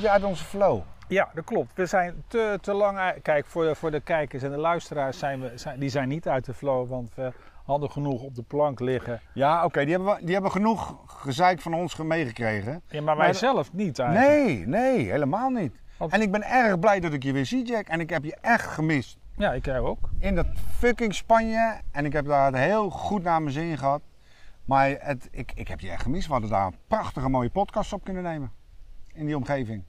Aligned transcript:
beetje 0.00 0.10
uit 0.14 0.24
onze 0.24 0.44
flow. 0.44 0.80
Ja, 1.08 1.28
dat 1.34 1.44
klopt. 1.44 1.70
We 1.74 1.86
zijn 1.86 2.22
te, 2.26 2.58
te 2.60 2.72
lang. 2.72 3.14
Kijk, 3.22 3.46
voor 3.46 3.64
de, 3.64 3.74
voor 3.74 3.90
de 3.90 4.00
kijkers 4.00 4.42
en 4.42 4.50
de 4.50 4.56
luisteraars 4.56 5.18
zijn 5.18 5.40
we, 5.40 5.52
zijn, 5.54 5.80
die 5.80 5.88
zijn 5.88 6.08
niet 6.08 6.28
uit 6.28 6.44
de 6.44 6.54
flow, 6.54 6.88
want 6.88 7.14
we 7.14 7.32
hadden 7.64 7.90
genoeg 7.90 8.22
op 8.22 8.34
de 8.34 8.42
plank 8.42 8.80
liggen. 8.80 9.20
Ja, 9.34 9.64
oké, 9.64 9.84
die, 9.84 9.94
hebben 9.94 10.14
we- 10.14 10.24
die 10.24 10.32
hebben 10.32 10.50
genoeg 10.50 10.96
gezeik 11.06 11.60
van 11.60 11.74
ons 11.74 11.96
meegekregen. 11.96 12.82
Ja, 12.86 13.02
maar 13.02 13.16
wij 13.16 13.24
Maar- 13.26 13.34
zelf 13.34 13.72
niet 13.72 13.98
eigenlijk. 13.98 14.30
Nee, 14.46 14.66
nee, 14.66 15.10
helemaal 15.10 15.50
niet. 15.50 15.72
Want- 15.96 16.12
En 16.12 16.20
ik 16.20 16.30
ben 16.30 16.42
erg 16.42 16.78
blij 16.78 17.00
dat 17.00 17.12
ik 17.12 17.22
je 17.22 17.32
weer 17.32 17.46
zie, 17.46 17.64
Jack. 17.64 17.86
En 17.86 18.00
ik 18.00 18.10
heb 18.10 18.24
je 18.24 18.36
echt 18.40 18.66
gemist. 18.66 19.18
Ja, 19.36 19.52
ik 19.52 19.64
jou 19.64 19.86
ook. 19.86 20.08
In 20.18 20.34
dat 20.34 20.46
fucking 20.78 21.14
Spanje. 21.14 21.80
En 21.92 22.04
ik 22.04 22.12
heb 22.12 22.26
daar 22.26 22.54
heel 22.54 22.90
goed 22.90 23.22
naar 23.22 23.40
mijn 23.42 23.52
zin 23.54 23.78
gehad. 23.78 24.00
Maar 24.64 24.96
het, 24.98 25.28
ik, 25.30 25.52
ik 25.54 25.68
heb 25.68 25.80
je 25.80 25.90
echt 25.90 26.02
gemist. 26.02 26.26
We 26.26 26.32
hadden 26.32 26.50
daar 26.50 26.66
een 26.66 26.76
prachtige 26.86 27.28
mooie 27.28 27.50
podcast 27.50 27.92
op 27.92 28.04
kunnen 28.04 28.22
nemen. 28.22 28.52
In 29.14 29.26
die 29.26 29.36
omgeving. 29.36 29.84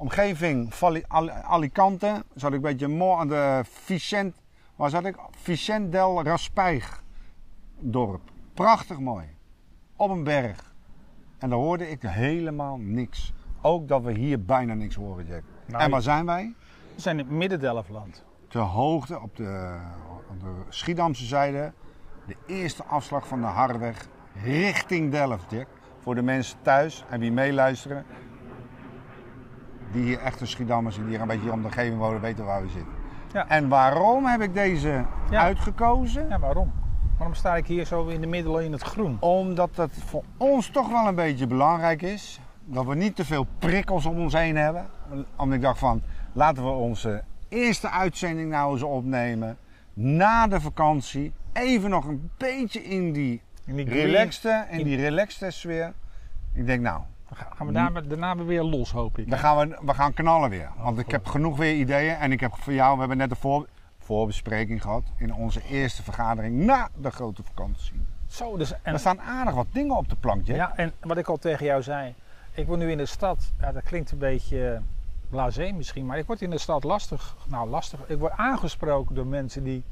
Omgeving 0.00 0.74
Vali- 0.74 1.04
Al- 1.08 1.30
Alicante. 1.30 2.24
Zat 2.34 2.50
ik 2.50 2.56
een 2.56 2.62
beetje 2.62 2.88
mooi 2.88 3.20
aan 3.20 3.28
de 3.28 3.60
Vicent. 3.64 4.36
Waar 4.76 4.90
zat 4.90 5.04
ik? 5.04 5.16
Vicent 5.30 5.92
del 5.92 6.22
Raspijg 6.22 7.02
dorp. 7.78 8.20
Prachtig 8.54 8.98
mooi. 8.98 9.26
Op 9.96 10.10
een 10.10 10.24
berg. 10.24 10.74
En 11.38 11.48
daar 11.50 11.58
hoorde 11.58 11.90
ik 11.90 12.02
helemaal 12.02 12.76
niks. 12.78 13.32
Ook 13.60 13.88
dat 13.88 14.02
we 14.02 14.12
hier 14.12 14.44
bijna 14.44 14.74
niks 14.74 14.94
horen, 14.94 15.26
Jack. 15.26 15.42
Nou, 15.66 15.82
en 15.82 15.90
waar 15.90 16.02
zijn 16.02 16.26
wij? 16.26 16.54
We 16.94 17.00
zijn 17.00 17.18
in 17.18 17.24
het 17.24 17.34
midden-Delfland. 17.34 18.24
Ter 18.48 18.60
hoogte 18.60 19.20
op 19.20 19.36
de, 19.36 19.76
op 20.30 20.40
de 20.40 20.52
Schiedamse 20.68 21.24
zijde. 21.24 21.72
De 22.26 22.36
eerste 22.46 22.84
afslag 22.84 23.28
van 23.28 23.40
de 23.40 23.46
Harweg 23.46 24.08
richting 24.42 25.10
Delft, 25.10 25.50
Jack. 25.50 25.66
Voor 25.98 26.14
de 26.14 26.22
mensen 26.22 26.58
thuis 26.62 27.04
en 27.10 27.20
wie 27.20 27.32
meeluisteren. 27.32 28.04
Die 29.92 30.02
hier 30.02 30.18
echt 30.18 30.40
een 30.40 30.46
Schiedammers 30.46 30.96
en 30.96 31.02
die 31.02 31.10
hier 31.10 31.20
een 31.20 31.26
beetje 31.26 31.52
om 31.52 31.60
de 31.60 31.66
omgeving 31.66 31.98
wonen, 31.98 32.20
weten 32.20 32.44
waar 32.44 32.62
we 32.62 32.68
zitten. 32.68 32.92
Ja. 33.32 33.48
En 33.48 33.68
waarom 33.68 34.24
heb 34.26 34.40
ik 34.40 34.54
deze 34.54 35.04
Ja. 35.30 35.40
uitgekozen? 35.40 36.28
Ja, 36.28 36.38
waarom? 36.38 36.72
Waarom 37.16 37.34
sta 37.36 37.56
ik 37.56 37.66
hier 37.66 37.84
zo 37.84 38.06
in 38.06 38.20
de 38.20 38.26
middel 38.26 38.58
in 38.60 38.72
het 38.72 38.82
groen? 38.82 39.16
Omdat 39.20 39.70
het 39.76 39.92
voor 40.06 40.22
ons 40.36 40.68
toch 40.70 40.88
wel 40.88 41.06
een 41.06 41.14
beetje 41.14 41.46
belangrijk 41.46 42.02
is. 42.02 42.40
Dat 42.64 42.86
we 42.86 42.94
niet 42.94 43.16
te 43.16 43.24
veel 43.24 43.46
prikkels 43.58 44.04
om 44.06 44.18
ons 44.18 44.32
heen 44.32 44.56
hebben. 44.56 44.86
Omdat 45.36 45.56
ik 45.56 45.62
dacht 45.62 45.78
van, 45.78 46.02
laten 46.32 46.64
we 46.64 46.70
onze 46.70 47.22
eerste 47.48 47.90
uitzending 47.90 48.50
nou 48.50 48.72
eens 48.72 48.82
opnemen. 48.82 49.56
Na 49.94 50.46
de 50.46 50.60
vakantie. 50.60 51.32
Even 51.52 51.90
nog 51.90 52.04
een 52.06 52.30
beetje 52.36 52.82
in 52.84 53.12
die 53.12 53.42
In 53.66 53.76
die 53.76 53.88
relaxte, 53.88 54.66
in 54.70 54.78
in- 54.78 54.84
die 54.84 54.96
relaxte 54.96 55.50
sfeer. 55.50 55.92
Ik 56.52 56.66
denk 56.66 56.80
nou, 56.82 57.00
gaan 57.34 57.66
we 57.66 57.72
daarna, 57.72 58.00
daarna 58.00 58.36
weer 58.36 58.62
los, 58.62 58.92
hoop 58.92 59.18
ik. 59.18 59.30
dan 59.30 59.38
gaan 59.38 59.68
we, 59.68 59.78
we 59.84 59.94
gaan 59.94 60.12
knallen 60.14 60.50
weer. 60.50 60.70
Want 60.78 60.98
ik 60.98 61.10
heb 61.10 61.26
genoeg 61.26 61.56
weer 61.56 61.74
ideeën. 61.74 62.14
En 62.14 62.32
ik 62.32 62.40
heb 62.40 62.54
voor 62.54 62.72
jou, 62.72 62.92
we 62.92 62.98
hebben 62.98 63.16
net 63.16 63.30
een 63.30 63.36
voor, 63.36 63.66
voorbespreking 63.98 64.82
gehad. 64.82 65.02
In 65.16 65.34
onze 65.34 65.62
eerste 65.68 66.02
vergadering 66.02 66.56
na 66.56 66.88
de 66.96 67.10
grote 67.10 67.42
vakantie. 67.42 67.92
Zo, 68.26 68.56
dus, 68.56 68.72
en, 68.82 68.92
Er 68.92 68.98
staan 68.98 69.20
aardig 69.20 69.54
wat 69.54 69.66
dingen 69.72 69.96
op 69.96 70.08
de 70.08 70.16
plank, 70.16 70.46
Jack. 70.46 70.56
ja, 70.56 70.76
en 70.76 70.92
wat 71.00 71.18
ik 71.18 71.28
al 71.28 71.36
tegen 71.36 71.66
jou 71.66 71.82
zei. 71.82 72.14
Ik 72.52 72.66
word 72.66 72.78
nu 72.78 72.90
in 72.90 72.98
de 72.98 73.06
stad. 73.06 73.52
Ja, 73.60 73.72
dat 73.72 73.82
klinkt 73.82 74.10
een 74.10 74.18
beetje 74.18 74.80
blasé 75.28 75.72
misschien. 75.72 76.06
Maar 76.06 76.18
ik 76.18 76.26
word 76.26 76.42
in 76.42 76.50
de 76.50 76.58
stad 76.58 76.84
lastig. 76.84 77.36
Nou, 77.48 77.68
lastig. 77.68 78.00
Ik 78.06 78.18
word 78.18 78.32
aangesproken 78.32 79.14
door 79.14 79.26
mensen 79.26 79.64
die... 79.64 79.84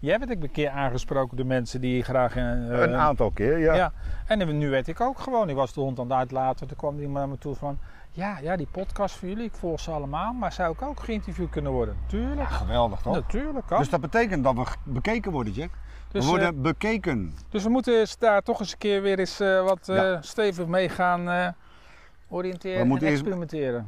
Jij 0.00 0.18
werd 0.18 0.30
ik 0.30 0.42
een 0.42 0.50
keer 0.50 0.68
aangesproken 0.70 1.36
door 1.36 1.46
mensen 1.46 1.80
die 1.80 2.02
graag... 2.02 2.36
eh, 2.36 2.42
Een 2.82 2.94
aantal 2.94 3.30
keer, 3.30 3.58
ja. 3.58 3.74
Ja. 3.74 3.92
en 4.26 4.58
nu 4.58 4.70
werd 4.70 4.88
ik 4.88 5.00
ook 5.00 5.18
gewoon. 5.18 5.48
Ik 5.48 5.56
was 5.56 5.72
de 5.72 5.80
hond 5.80 5.98
aan 5.98 6.04
het 6.08 6.18
uitlaten. 6.18 6.66
Toen 6.66 6.76
kwam 6.76 6.98
iemand 6.98 7.14
naar 7.18 7.28
me 7.28 7.38
toe 7.38 7.54
van... 7.54 7.78
Ja, 8.10 8.38
ja, 8.42 8.56
die 8.56 8.66
podcast 8.70 9.16
voor 9.16 9.28
jullie, 9.28 9.44
ik 9.44 9.54
volg 9.54 9.80
ze 9.80 9.90
allemaal. 9.90 10.32
Maar 10.32 10.52
zou 10.52 10.72
ik 10.72 10.82
ook 10.82 11.00
geïnterviewd 11.00 11.50
kunnen 11.50 11.72
worden? 11.72 11.96
Tuurlijk. 12.06 12.48
Geweldig 12.48 13.00
toch? 13.00 13.14
Natuurlijk, 13.14 13.66
kan. 13.66 13.78
Dus 13.78 13.88
dat 13.88 14.00
betekent 14.00 14.44
dat 14.44 14.54
we 14.54 14.64
bekeken 14.84 15.32
worden, 15.32 15.52
Jack. 15.52 15.70
Dus, 16.10 16.24
we 16.24 16.30
worden 16.30 16.54
eh, 16.56 16.60
bekeken. 16.62 17.34
dus 17.50 17.62
we 17.62 17.68
moeten 17.68 18.06
daar 18.18 18.42
toch 18.42 18.60
eens 18.60 18.72
een 18.72 18.78
keer 18.78 19.02
weer 19.02 19.18
eens 19.18 19.40
eh, 19.40 19.62
wat 19.64 19.86
Ja. 19.86 20.22
stevig 20.22 20.66
mee 20.66 20.88
gaan 20.88 21.54
oriënteren 22.28 22.78
We 22.80 22.84
moeten 22.86 23.06
en 23.06 23.12
eerst- 23.12 23.24
experimenteren. 23.26 23.86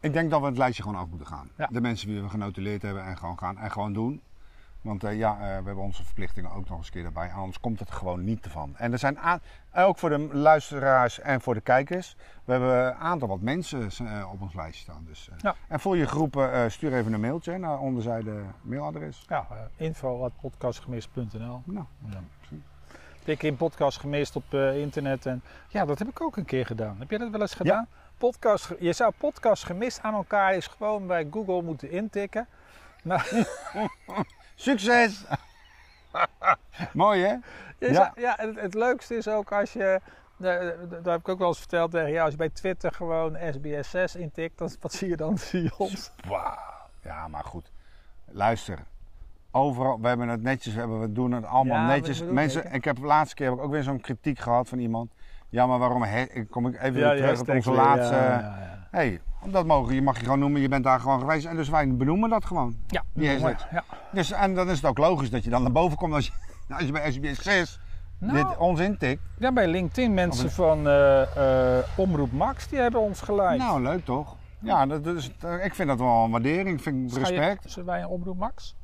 Ik 0.00 0.12
denk 0.12 0.30
dat 0.30 0.40
we 0.40 0.46
het 0.46 0.56
lijstje 0.58 0.82
gewoon 0.82 0.98
af 0.98 1.06
moeten 1.08 1.26
gaan. 1.26 1.50
Ja. 1.56 1.68
De 1.72 1.80
mensen 1.80 2.08
die 2.08 2.22
we 2.22 2.28
genotuleerd 2.28 2.82
hebben 2.82 3.04
en 3.04 3.16
gewoon 3.16 3.38
gaan 3.38 3.58
en 3.58 3.70
gewoon 3.70 3.92
doen. 3.92 4.20
Want 4.82 5.04
eh, 5.04 5.18
ja, 5.18 5.34
eh, 5.34 5.40
we 5.40 5.46
hebben 5.46 5.76
onze 5.76 6.04
verplichtingen 6.04 6.50
ook 6.50 6.68
nog 6.68 6.78
eens 6.78 6.86
een 6.86 6.92
keer 6.92 7.04
erbij. 7.04 7.30
Anders 7.32 7.60
komt 7.60 7.78
het 7.78 7.88
er 7.88 7.94
gewoon 7.94 8.24
niet 8.24 8.46
van. 8.50 8.74
En 8.76 8.92
er 8.92 8.98
zijn 8.98 9.18
aan, 9.18 9.40
ook 9.74 9.98
voor 9.98 10.08
de 10.08 10.28
luisteraars 10.32 11.20
en 11.20 11.40
voor 11.40 11.54
de 11.54 11.60
kijkers. 11.60 12.16
We 12.44 12.52
hebben 12.52 12.86
een 12.86 12.94
aantal 12.94 13.28
wat 13.28 13.40
mensen 13.40 13.90
eh, 14.06 14.30
op 14.32 14.40
ons 14.40 14.54
lijstje 14.54 14.82
staan. 14.82 15.04
Dus, 15.08 15.28
eh. 15.30 15.36
Ja. 15.40 15.54
En 15.68 15.80
voor 15.80 15.96
je 15.96 16.06
groepen 16.06 16.52
eh, 16.52 16.68
stuur 16.68 16.94
even 16.94 17.12
een 17.12 17.20
mailtje 17.20 17.58
naar 17.58 17.78
onderzijde 17.78 18.42
mailadres. 18.62 19.24
Ja, 19.28 19.46
info.podcastgemist.nl 19.76 21.62
Nou, 21.64 21.86
ja. 22.04 22.20
Ik 23.24 23.42
in 23.42 23.56
podcast 23.56 23.98
gemist 23.98 24.36
op 24.36 24.54
eh, 24.54 24.80
internet 24.80 25.26
en 25.26 25.42
ja, 25.68 25.84
dat 25.84 25.98
heb 25.98 26.08
ik 26.08 26.20
ook 26.20 26.36
een 26.36 26.44
keer 26.44 26.66
gedaan. 26.66 26.96
Heb 26.98 27.10
jij 27.10 27.18
dat 27.18 27.30
wel 27.30 27.40
eens 27.40 27.54
gedaan? 27.54 27.86
Podcast, 28.18 28.74
je 28.78 28.92
zou 28.92 29.12
podcast 29.18 29.64
gemist 29.64 30.02
aan 30.02 30.14
elkaar 30.14 30.52
eens 30.52 30.66
gewoon 30.66 31.06
bij 31.06 31.28
Google 31.30 31.62
moeten 31.62 31.90
intikken. 31.90 32.46
Nou, 33.02 33.20
succes! 34.54 35.24
Mooi 36.92 37.22
hè? 37.22 37.36
Ja. 37.78 38.12
ja 38.16 38.34
het, 38.36 38.60
het 38.60 38.74
leukste 38.74 39.16
is 39.16 39.28
ook 39.28 39.52
als 39.52 39.72
je, 39.72 40.00
dat 40.36 41.04
heb 41.04 41.20
ik 41.20 41.28
ook 41.28 41.38
wel 41.38 41.48
eens 41.48 41.58
verteld 41.58 41.90
tegen 41.90 42.10
jou, 42.10 42.22
als 42.22 42.30
je 42.30 42.36
bij 42.36 42.48
Twitter 42.48 42.92
gewoon 42.92 43.36
SBS6 43.36 44.18
intikt, 44.18 44.58
dan, 44.58 44.70
wat 44.80 44.92
zie 44.92 45.08
je 45.08 45.16
dan? 45.16 45.38
Zie 45.38 45.62
je 45.62 45.72
ons. 45.76 46.10
Wauw. 46.28 46.72
Ja, 47.02 47.28
maar 47.28 47.44
goed. 47.44 47.70
Luister. 48.30 48.78
Overal, 49.50 50.00
we 50.00 50.08
hebben 50.08 50.28
het 50.28 50.42
netjes, 50.42 50.74
we, 50.74 50.80
hebben, 50.80 51.00
we 51.00 51.12
doen 51.12 51.32
het 51.32 51.44
allemaal 51.44 51.76
Ja, 51.76 51.86
netjes. 51.86 52.22
Mensen, 52.22 52.72
ik 52.72 52.84
heb 52.84 52.96
de 52.96 53.02
laatste 53.02 53.34
keer 53.34 53.48
heb 53.48 53.58
ik 53.58 53.62
ook 53.64 53.70
weer 53.70 53.82
zo'n 53.82 54.00
kritiek 54.00 54.38
gehad 54.38 54.68
van 54.68 54.78
iemand. 54.78 55.12
Ja, 55.52 55.66
maar 55.66 55.78
waarom 55.78 56.02
he- 56.02 56.44
kom 56.50 56.66
ik 56.66 56.82
even 56.82 57.00
terug 57.16 57.40
op 57.40 57.48
onze 57.48 57.72
laatste. 57.72 58.14
ja, 58.14 58.22
ja, 58.22 58.38
ja. 58.38 58.86
hey, 58.90 59.20
dat 59.44 59.66
mogen, 59.66 59.94
je 59.94 60.02
mag 60.02 60.16
je 60.18 60.24
gewoon 60.24 60.38
noemen, 60.38 60.60
je 60.60 60.68
bent 60.68 60.84
daar 60.84 61.00
gewoon 61.00 61.20
geweest. 61.20 61.46
En 61.46 61.56
dus 61.56 61.68
wij 61.68 61.96
benoemen 61.96 62.30
dat 62.30 62.44
gewoon. 62.44 62.76
Ja, 62.86 63.02
Die 63.14 63.38
ja. 63.38 63.84
Dus, 64.12 64.30
en 64.32 64.54
dan 64.54 64.70
is 64.70 64.76
het 64.76 64.86
ook 64.86 64.98
logisch 64.98 65.30
dat 65.30 65.44
je 65.44 65.50
dan 65.50 65.62
naar 65.62 65.72
boven 65.72 65.96
komt 65.96 66.14
als 66.14 66.26
je, 66.26 66.32
als 66.74 66.84
je 66.84 66.92
bij 66.92 67.12
SBS 67.12 67.42
6 67.42 67.80
Nou. 68.18 68.34
dit 68.34 68.56
ons 68.56 68.80
intikt. 68.80 69.22
Ja, 69.38 69.52
bij 69.52 69.66
LinkedIn 69.66 70.14
mensen 70.14 70.46
Of 70.46 70.54
van 70.54 70.86
eh, 70.86 71.78
eh, 71.78 71.84
Omroep 71.96 72.32
Max, 72.32 72.68
die 72.68 72.78
hebben 72.78 73.00
ons 73.00 73.20
gelijk. 73.20 73.58
Nou, 73.58 73.82
leuk 73.82 74.04
toch? 74.04 74.36
Ja, 74.58 74.86
dat 74.86 75.06
is, 75.06 75.30
ik 75.62 75.74
vind 75.74 75.88
dat 75.88 75.98
wel 75.98 76.24
een 76.24 76.30
waardering, 76.30 76.82
vind 76.82 77.12
ik 77.12 77.18
respect. 77.18 77.70
Zullen 77.70 77.88
wij 77.88 78.00
een 78.00 78.08
Omroep 78.08 78.36
Max? 78.38 78.76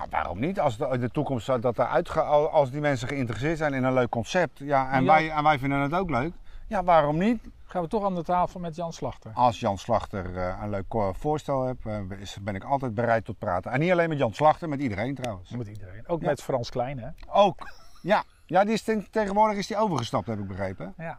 Ja, 0.00 0.06
waarom 0.10 0.38
niet? 0.40 0.60
Als 0.60 0.76
de, 0.76 0.88
in 0.92 1.00
de 1.00 1.10
toekomst 1.10 1.46
dat 1.46 1.78
eruit 1.78 2.16
als 2.50 2.70
die 2.70 2.80
mensen 2.80 3.08
geïnteresseerd 3.08 3.58
zijn 3.58 3.74
in 3.74 3.84
een 3.84 3.92
leuk 3.92 4.08
concept, 4.10 4.58
ja, 4.58 4.90
en, 4.90 5.04
Ja. 5.04 5.12
Wij, 5.12 5.30
en 5.30 5.42
wij 5.42 5.58
vinden 5.58 5.78
het 5.80 5.94
ook 5.94 6.10
leuk, 6.10 6.32
ja, 6.66 6.84
waarom 6.84 7.18
niet? 7.18 7.48
Gaan 7.64 7.82
we 7.82 7.88
toch 7.88 8.04
aan 8.04 8.14
de 8.14 8.22
tafel 8.22 8.60
met 8.60 8.76
Jan 8.76 8.92
Slachter? 8.92 9.30
Als 9.34 9.60
Jan 9.60 9.78
Slachter 9.78 10.36
eh, 10.36 10.58
een 10.62 10.70
leuk 10.70 10.84
ko- 10.88 11.12
voorstel 11.12 11.62
hebt, 11.64 11.86
eh, 11.86 11.98
is- 12.18 12.38
ben 12.42 12.54
ik 12.54 12.64
altijd 12.64 12.94
bereid 12.94 13.24
tot 13.24 13.38
praten. 13.38 13.70
En 13.72 13.80
niet 13.80 13.90
alleen 13.92 14.08
met 14.08 14.18
Jan 14.18 14.34
Slachter, 14.34 14.68
met 14.68 14.80
iedereen 14.80 15.14
trouwens. 15.14 15.50
Moet 15.50 15.68
iedereen. 15.68 16.08
Ook 16.08 16.20
Ja. 16.20 16.28
met 16.28 16.42
Frans 16.42 16.70
Klein, 16.70 16.98
hè? 16.98 17.08
Ook, 17.32 17.58
ja. 18.02 18.22
Ja, 18.46 18.64
die 18.64 18.72
is 18.72 18.82
ten- 18.82 19.06
tegenwoordig 19.10 19.56
is 19.58 19.66
die 19.66 19.76
overgestapt, 19.76 20.26
heb 20.26 20.38
ik 20.38 20.46
begrepen. 20.46 20.94
Ja. 20.96 21.18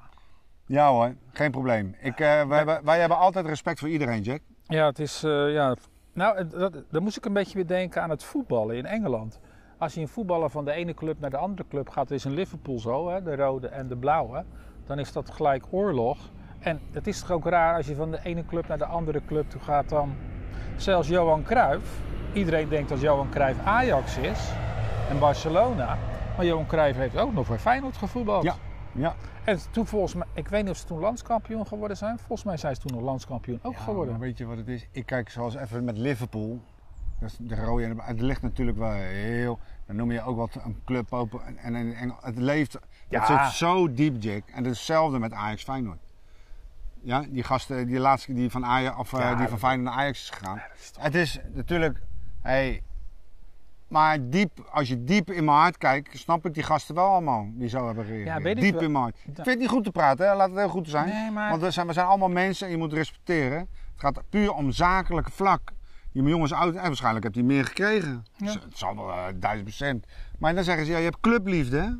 Ja 0.65 0.89
hoor, 0.89 1.15
geen 1.33 1.51
probleem. 1.51 1.95
Ik, 1.99 2.19
eh, 2.19 2.43
wij, 2.47 2.57
hebben, 2.57 2.85
wij 2.85 2.99
hebben 2.99 3.17
altijd 3.17 3.45
respect 3.45 3.79
voor 3.79 3.89
iedereen, 3.89 4.21
Jack. 4.21 4.39
Ja, 4.63 4.85
het 4.85 4.99
is, 4.99 5.23
eh, 5.23 5.53
ja. 5.53 5.75
Nou, 6.13 6.47
dat, 6.47 6.73
dan 6.89 7.03
moest 7.03 7.17
ik 7.17 7.25
een 7.25 7.33
beetje 7.33 7.55
weer 7.55 7.67
denken 7.67 8.01
aan 8.01 8.09
het 8.09 8.23
voetballen 8.23 8.75
in 8.75 8.85
Engeland. 8.85 9.39
Als 9.77 9.93
je 9.93 10.01
een 10.01 10.07
voetballer 10.07 10.49
van 10.49 10.65
de 10.65 10.71
ene 10.71 10.93
club 10.93 11.19
naar 11.19 11.29
de 11.29 11.37
andere 11.37 11.67
club 11.69 11.89
gaat, 11.89 12.11
is 12.11 12.25
in 12.25 12.33
Liverpool 12.33 12.79
zo, 12.79 13.09
hè, 13.09 13.21
de 13.21 13.35
rode 13.35 13.67
en 13.67 13.87
de 13.87 13.95
blauwe, 13.97 14.43
dan 14.85 14.99
is 14.99 15.11
dat 15.11 15.29
gelijk 15.29 15.65
oorlog. 15.69 16.17
En 16.59 16.79
het 16.91 17.07
is 17.07 17.19
toch 17.19 17.31
ook 17.31 17.45
raar 17.45 17.75
als 17.75 17.87
je 17.87 17.95
van 17.95 18.11
de 18.11 18.19
ene 18.23 18.45
club 18.45 18.67
naar 18.67 18.77
de 18.77 18.85
andere 18.85 19.21
club 19.25 19.49
toe 19.49 19.61
gaat 19.61 19.89
dan. 19.89 20.15
Zelfs 20.75 21.07
Johan 21.07 21.43
Cruijff, 21.43 22.01
iedereen 22.33 22.69
denkt 22.69 22.89
dat 22.89 23.01
Johan 23.01 23.29
Cruijff 23.29 23.59
Ajax 23.65 24.17
is 24.17 24.51
en 25.09 25.19
Barcelona, 25.19 25.97
maar 26.35 26.45
Johan 26.45 26.65
Cruijff 26.65 26.97
heeft 26.97 27.17
ook 27.17 27.33
nog 27.33 27.45
voor 27.45 27.57
Feyenoord 27.57 27.97
gevoetbald. 27.97 28.43
Ja. 28.43 28.55
Ja, 28.93 29.15
En 29.43 29.59
toen 29.71 29.87
volgens 29.87 30.13
mij, 30.13 30.27
ik 30.33 30.47
weet 30.47 30.61
niet 30.61 30.71
of 30.71 30.77
ze 30.77 30.85
toen 30.85 30.99
landskampioen 30.99 31.67
geworden 31.67 31.97
zijn, 31.97 32.17
volgens 32.17 32.43
mij 32.43 32.57
zijn 32.57 32.75
ze 32.75 32.81
toen 32.81 32.91
nog 32.93 33.01
landskampioen 33.01 33.59
ook 33.61 33.73
Ja, 33.73 33.79
geworden. 33.79 34.11
maar 34.13 34.21
weet 34.21 34.37
je 34.37 34.45
wat 34.45 34.57
het 34.57 34.67
is? 34.67 34.87
Ik 34.91 35.05
kijk 35.05 35.29
zoals 35.29 35.55
even 35.55 35.83
met 35.83 35.97
Liverpool. 35.97 36.61
Dat 37.19 37.29
is 37.29 37.37
de 37.39 37.55
rode 37.55 37.83
en 37.83 37.95
de, 37.95 38.01
het 38.03 38.21
ligt 38.21 38.41
natuurlijk 38.41 38.77
wel 38.77 38.91
heel. 38.91 39.59
Dan 39.85 39.95
noem 39.95 40.11
je 40.11 40.21
ook 40.21 40.37
wat 40.37 40.57
een 40.63 40.81
club 40.85 41.13
open. 41.13 41.57
En, 41.57 41.75
en 41.75 41.93
Engel, 41.93 42.17
het 42.21 42.37
leeft. 42.37 42.79
Ja. 43.09 43.19
Het 43.19 43.27
zit 43.27 43.57
zo 43.57 43.93
diep, 43.93 44.15
Jack. 44.23 44.43
En 44.53 44.63
hetzelfde 44.63 45.19
met 45.19 45.33
Ajax 45.33 45.63
Feyenoord. 45.63 45.99
Ja, 47.01 47.23
die 47.29 47.43
gasten, 47.43 47.87
die 47.87 47.99
laatste 47.99 48.33
die 48.33 48.49
van, 48.49 48.65
Ajax, 48.65 48.97
of, 48.97 49.13
eh, 49.13 49.19
Ja, 49.19 49.35
die 49.35 49.47
van 49.47 49.59
Feyenoord 49.59 49.89
naar 49.89 50.03
Ajax 50.03 50.21
is 50.21 50.29
gegaan. 50.29 50.61
Is 50.75 50.91
Het 50.99 51.15
is 51.15 51.39
natuurlijk. 51.53 52.01
Hey, 52.41 52.83
Maar 53.91 54.29
diep, 54.29 54.69
als 54.71 54.87
je 54.87 55.03
diep 55.03 55.31
in 55.31 55.45
mijn 55.45 55.57
hart 55.57 55.77
kijkt, 55.77 56.17
snap 56.17 56.45
ik 56.45 56.53
die 56.53 56.63
gasten 56.63 56.95
wel 56.95 57.05
allemaal 57.05 57.49
die 57.53 57.69
zo 57.69 57.85
hebben 57.85 58.05
gereageerd. 58.05 58.43
Ja, 58.43 58.61
diep 58.61 58.73
wel. 58.73 58.81
in 58.81 58.91
mijn 58.91 59.03
hart. 59.03 59.15
Ik 59.15 59.33
vind 59.33 59.45
het 59.47 59.59
niet 59.59 59.67
goed 59.67 59.83
te 59.83 59.91
praten, 59.91 60.27
hè? 60.27 60.35
laat 60.35 60.49
het 60.49 60.57
heel 60.57 60.69
goed 60.69 60.89
zijn. 60.89 61.07
Nee, 61.07 61.31
maar... 61.31 61.49
Want 61.49 61.61
we 61.61 61.71
zijn, 61.71 61.87
we 61.87 61.93
zijn 61.93 62.05
allemaal 62.05 62.29
mensen 62.29 62.65
en 62.65 62.71
je 62.71 62.77
moet 62.77 62.93
respecteren. 62.93 63.59
Het 63.59 63.69
gaat 63.95 64.21
puur 64.29 64.53
om 64.53 64.71
zakelijke 64.71 65.31
vlak. 65.31 65.71
Die 66.11 66.23
jongens 66.23 66.53
oud, 66.53 66.75
en 66.75 66.81
waarschijnlijk 66.81 67.23
heb 67.23 67.33
hij 67.33 67.43
meer 67.43 67.65
gekregen. 67.65 68.25
Ja. 68.35 68.51
Het 68.51 68.77
zal 68.77 68.95
wel 68.95 69.09
eh, 69.09 69.25
duizend 69.35 69.67
procent. 69.67 70.05
Maar 70.39 70.55
dan 70.55 70.63
zeggen 70.63 70.85
ze, 70.85 70.91
ja, 70.91 70.97
je 70.97 71.03
hebt 71.03 71.19
clubliefde 71.19 71.99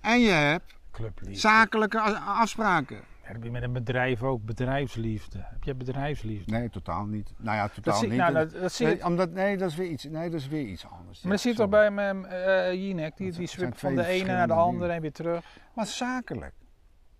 en 0.00 0.20
je 0.20 0.30
hebt 0.30 0.74
Clubliefde. 0.90 1.38
zakelijke 1.38 2.00
afspraken. 2.26 3.00
Heb 3.28 3.42
je 3.42 3.50
met 3.50 3.62
een 3.62 3.72
bedrijf 3.72 4.22
ook 4.22 4.44
bedrijfsliefde? 4.44 5.38
Heb 5.42 5.64
je 5.64 5.74
bedrijfsliefde? 5.74 6.52
Nee, 6.52 6.70
totaal 6.70 7.04
niet. 7.04 7.32
Nou 7.36 7.56
ja, 7.56 7.68
totaal 7.68 7.92
Dat 7.92 8.00
zie, 8.00 8.08
niet. 8.08 8.18
nou, 8.18 8.32
dat, 8.32 8.52
dat 8.52 8.72
zie 8.72 8.86
nee, 8.86 9.04
omdat, 9.04 9.30
nee, 9.30 9.56
dat 9.56 9.70
is 9.70 9.76
weer 9.76 9.88
iets, 9.88 10.04
nee, 10.04 10.30
dat 10.30 10.40
is 10.40 10.48
weer 10.48 10.66
iets 10.66 10.86
anders. 10.86 11.22
maar 11.22 11.32
dat 11.32 11.40
zie 11.40 11.50
je 11.50 11.56
toch 11.56 11.68
bij 11.68 11.90
mijn 11.90 12.26
eh 12.26 12.72
Jinek, 12.72 13.16
die, 13.16 13.32
die 13.32 13.48
van 13.72 13.94
de 13.94 14.06
ene 14.06 14.26
naar 14.26 14.46
de 14.46 14.52
andere 14.52 14.92
en 14.92 15.00
weer 15.00 15.12
terug. 15.12 15.58
Maar 15.74 15.86
zakelijk. 15.86 16.54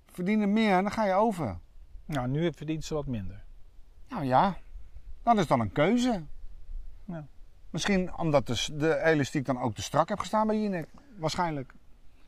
Verdienen 0.06 0.52
meer, 0.52 0.82
dan 0.82 0.90
ga 0.90 1.04
je 1.04 1.12
over. 1.12 1.58
Nou, 2.04 2.28
nu 2.28 2.52
verdient 2.52 2.84
ze 2.84 2.94
wat 2.94 3.06
minder. 3.06 3.44
Nou 4.08 4.24
ja, 4.24 4.56
dat 5.22 5.38
is 5.38 5.46
dan 5.46 5.60
een 5.60 5.72
keuze. 5.72 6.22
Ja. 7.04 7.26
Misschien 7.70 8.16
omdat 8.16 8.46
de, 8.46 8.68
de 8.76 9.02
elastiek 9.02 9.44
dan 9.44 9.60
ook 9.60 9.74
te 9.74 9.82
strak 9.82 10.08
heeft 10.08 10.20
gestaan 10.20 10.46
bij 10.46 10.60
Jinek. 10.60 10.88
Waarschijnlijk. 11.16 11.72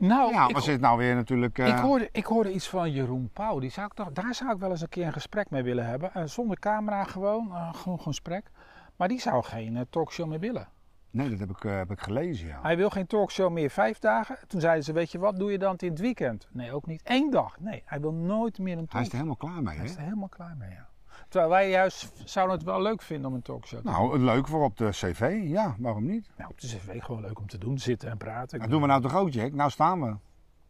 Nou, 0.00 0.32
ja, 0.32 0.48
ik, 0.48 0.54
was 0.54 0.64
dit 0.64 0.80
nou 0.80 0.98
weer 0.98 1.14
natuurlijk... 1.14 1.58
eh, 1.58 1.66
ik, 1.68 1.74
hoorde, 1.78 2.08
ik 2.12 2.24
hoorde 2.26 2.52
iets 2.52 2.68
van 2.68 2.90
Jeroen 2.90 3.30
Pauw. 3.32 3.58
Die 3.58 3.70
zou 3.70 3.86
ik 3.86 3.92
toch, 3.92 4.12
daar 4.12 4.34
zou 4.34 4.52
ik 4.52 4.58
wel 4.58 4.70
eens 4.70 4.80
een 4.80 4.88
keer 4.88 5.06
een 5.06 5.12
gesprek 5.12 5.50
mee 5.50 5.62
willen 5.62 5.86
hebben. 5.86 6.14
En 6.14 6.28
zonder 6.30 6.58
camera 6.58 7.04
gewoon, 7.04 7.50
eh, 7.54 7.74
gewoon 7.74 7.98
een 7.98 8.04
gesprek. 8.04 8.50
Maar 8.96 9.08
die 9.08 9.20
zou 9.20 9.42
geen 9.44 9.76
eh, 9.76 9.82
talkshow 9.90 10.28
meer 10.28 10.40
willen. 10.40 10.68
Nee, 11.10 11.30
dat 11.30 11.38
heb 11.38 11.50
ik, 11.50 11.64
eh, 11.64 11.76
heb 11.76 11.90
ik 11.90 12.00
gelezen, 12.00 12.48
ja. 12.48 12.58
Hij 12.62 12.76
wil 12.76 12.90
geen 12.90 13.06
talkshow 13.06 13.52
meer 13.52 13.70
vijf 13.70 13.98
dagen. 13.98 14.38
Toen 14.46 14.60
zeiden 14.60 14.84
ze, 14.84 14.92
weet 14.92 15.12
je 15.12 15.18
wat, 15.18 15.36
doe 15.38 15.50
je 15.52 15.58
dan 15.58 15.76
in 15.76 15.90
het 15.90 15.98
weekend? 16.00 16.48
Nee, 16.52 16.72
ook 16.72 16.86
niet. 16.86 17.00
Eén 17.04 17.30
dag. 17.30 17.60
Nee, 17.60 17.82
hij 17.86 18.00
wil 18.00 18.12
nooit 18.12 18.58
meer 18.58 18.78
een 18.78 18.86
Hij 18.88 19.00
is 19.02 19.08
talkshow. 19.08 19.12
er 19.12 19.16
helemaal 19.16 19.36
klaar 19.36 19.62
mee, 19.62 19.76
Hij 19.76 19.84
is 19.84 19.90
hè? 19.90 19.96
er 19.96 20.02
helemaal 20.04 20.28
klaar 20.28 20.56
mee, 20.56 20.70
ja. 20.70 20.88
Terwijl 21.28 21.50
wij 21.50 21.70
juist 21.70 22.12
zouden 22.24 22.56
het 22.56 22.64
wel 22.66 22.82
leuk 22.82 23.02
vinden 23.02 23.30
om 23.30 23.34
een 23.36 23.42
talkshow 23.42 23.78
te 23.78 23.84
doen. 23.84 23.92
Nou, 23.94 24.18
leuk 24.18 24.46
voor 24.48 24.64
op 24.64 24.76
de 24.76 24.88
cv. 24.90 25.40
Ja, 25.44 25.74
waarom 25.78 26.06
niet? 26.06 26.30
Nou, 26.36 26.50
op 26.50 26.60
de 26.60 26.66
cv 26.66 27.02
gewoon 27.02 27.20
leuk 27.20 27.38
om 27.38 27.46
te 27.46 27.58
doen. 27.58 27.78
Zitten 27.78 28.10
en 28.10 28.16
praten. 28.16 28.58
Dat 28.60 28.70
doen 28.70 28.80
we 28.80 28.86
nou 28.86 29.02
toch 29.02 29.16
ook, 29.16 29.30
Jack? 29.30 29.52
Nou 29.52 29.70
staan 29.70 30.00
we. 30.02 30.16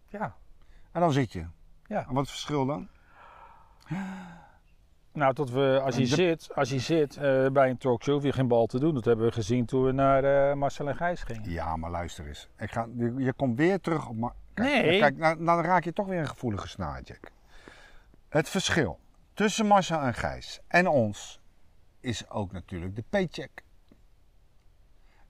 Ja. 0.08 0.34
En 0.92 1.00
dan 1.00 1.12
zit 1.12 1.32
je. 1.32 1.46
Ja. 1.86 2.06
En 2.08 2.14
wat 2.14 2.24
is 2.24 2.30
het 2.30 2.40
verschil 2.40 2.66
dan? 2.66 2.88
Nou, 5.12 5.34
tot 5.34 5.50
we, 5.50 5.80
als 5.84 5.94
je 5.96 6.00
de- 6.00 6.06
zit, 6.14 6.54
als 6.54 6.70
je 6.70 6.78
zit 6.78 7.16
eh, 7.16 7.46
bij 7.48 7.70
een 7.70 7.78
talkshow, 7.78 8.14
hoef 8.14 8.24
je 8.24 8.32
geen 8.32 8.48
bal 8.48 8.66
te 8.66 8.78
doen. 8.78 8.94
Dat 8.94 9.04
hebben 9.04 9.26
we 9.26 9.32
gezien 9.32 9.64
toen 9.66 9.84
we 9.84 9.92
naar 9.92 10.24
eh, 10.50 10.54
Marcel 10.56 10.88
en 10.88 10.96
Gijs 10.96 11.22
gingen. 11.22 11.50
Ja, 11.50 11.76
maar 11.76 11.90
luister 11.90 12.26
eens. 12.26 12.48
Ik 12.58 12.70
ga, 12.72 12.86
je, 12.96 13.14
je 13.18 13.32
komt 13.32 13.56
weer 13.56 13.80
terug 13.80 14.08
op... 14.08 14.34
Kijk, 14.54 14.68
Nee. 14.84 14.98
Kijk, 15.00 15.16
nou, 15.16 15.44
dan 15.44 15.60
raak 15.60 15.84
je 15.84 15.92
toch 15.92 16.06
weer 16.06 16.18
een 16.18 16.28
gevoelige 16.28 16.68
snaar, 16.68 17.02
Jack. 17.02 17.30
Het 18.28 18.48
verschil 18.48 18.98
tussen 19.40 19.66
Marcel 19.66 20.00
en 20.00 20.14
Gijs 20.14 20.60
en 20.68 20.88
ons 20.88 21.40
is 22.00 22.30
ook 22.30 22.52
natuurlijk 22.52 22.96
de 22.96 23.04
paycheck. 23.10 23.64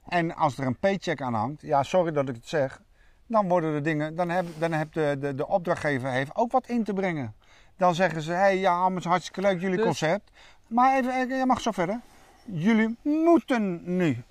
En 0.08 0.34
als 0.34 0.58
er 0.58 0.66
een 0.66 0.78
paycheck 0.78 1.22
aan 1.22 1.34
hangt, 1.34 1.62
ja, 1.62 1.82
sorry 1.82 2.12
dat 2.12 2.28
ik 2.28 2.34
het 2.34 2.48
zeg, 2.48 2.82
dan 3.26 3.48
worden 3.48 3.72
de 3.72 3.80
dingen, 3.80 4.16
dan 4.16 4.28
heb, 4.28 4.46
dan 4.58 4.72
heb 4.72 4.92
de, 4.92 5.16
de, 5.20 5.34
de 5.34 5.48
opdrachtgever 5.48 6.10
heeft 6.10 6.34
ook 6.34 6.52
wat 6.52 6.66
in 6.66 6.84
te 6.84 6.92
brengen. 6.92 7.34
Dan 7.76 7.94
zeggen 7.94 8.22
ze, 8.22 8.30
hé, 8.32 8.38
hey, 8.38 8.58
ja, 8.58 8.80
allemaal 8.80 9.02
hartstikke 9.02 9.40
leuk 9.40 9.60
jullie 9.60 9.76
Dus- 9.76 9.84
concept. 9.84 10.30
Maar 10.66 10.96
even, 10.96 11.14
even, 11.14 11.36
je 11.36 11.46
mag 11.46 11.60
zo 11.60 11.70
verder. 11.70 12.00
Jullie 12.44 12.96
moeten 13.02 13.96
nu. 13.96 14.22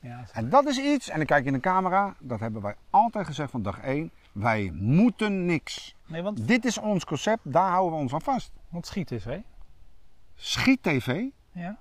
Ja, 0.00 0.24
En 0.32 0.48
dat 0.48 0.66
is 0.66 0.78
iets, 0.78 1.08
en 1.08 1.20
ik 1.20 1.26
kijk 1.26 1.44
in 1.44 1.52
de 1.52 1.60
camera, 1.60 2.14
dat 2.20 2.40
hebben 2.40 2.62
wij 2.62 2.74
altijd 2.90 3.26
gezegd 3.26 3.50
van 3.50 3.62
dag 3.62 3.80
1. 3.80 4.10
Wij 4.32 4.70
moeten 4.74 5.44
niks. 5.44 5.94
nee, 6.06 6.22
want, 6.22 6.48
Dit 6.48 6.64
is 6.64 6.78
ons 6.78 7.04
concept, 7.04 7.52
daar 7.52 7.70
houden 7.70 7.92
we 7.92 8.02
ons 8.02 8.12
aan 8.12 8.22
vast. 8.22 8.52
Want 8.74 8.86
schiet 8.86 9.10
is, 9.10 9.24
hè? 9.24 9.42
Schiet 10.34 10.82
TV, 10.82 11.24
Ja. 11.52 11.78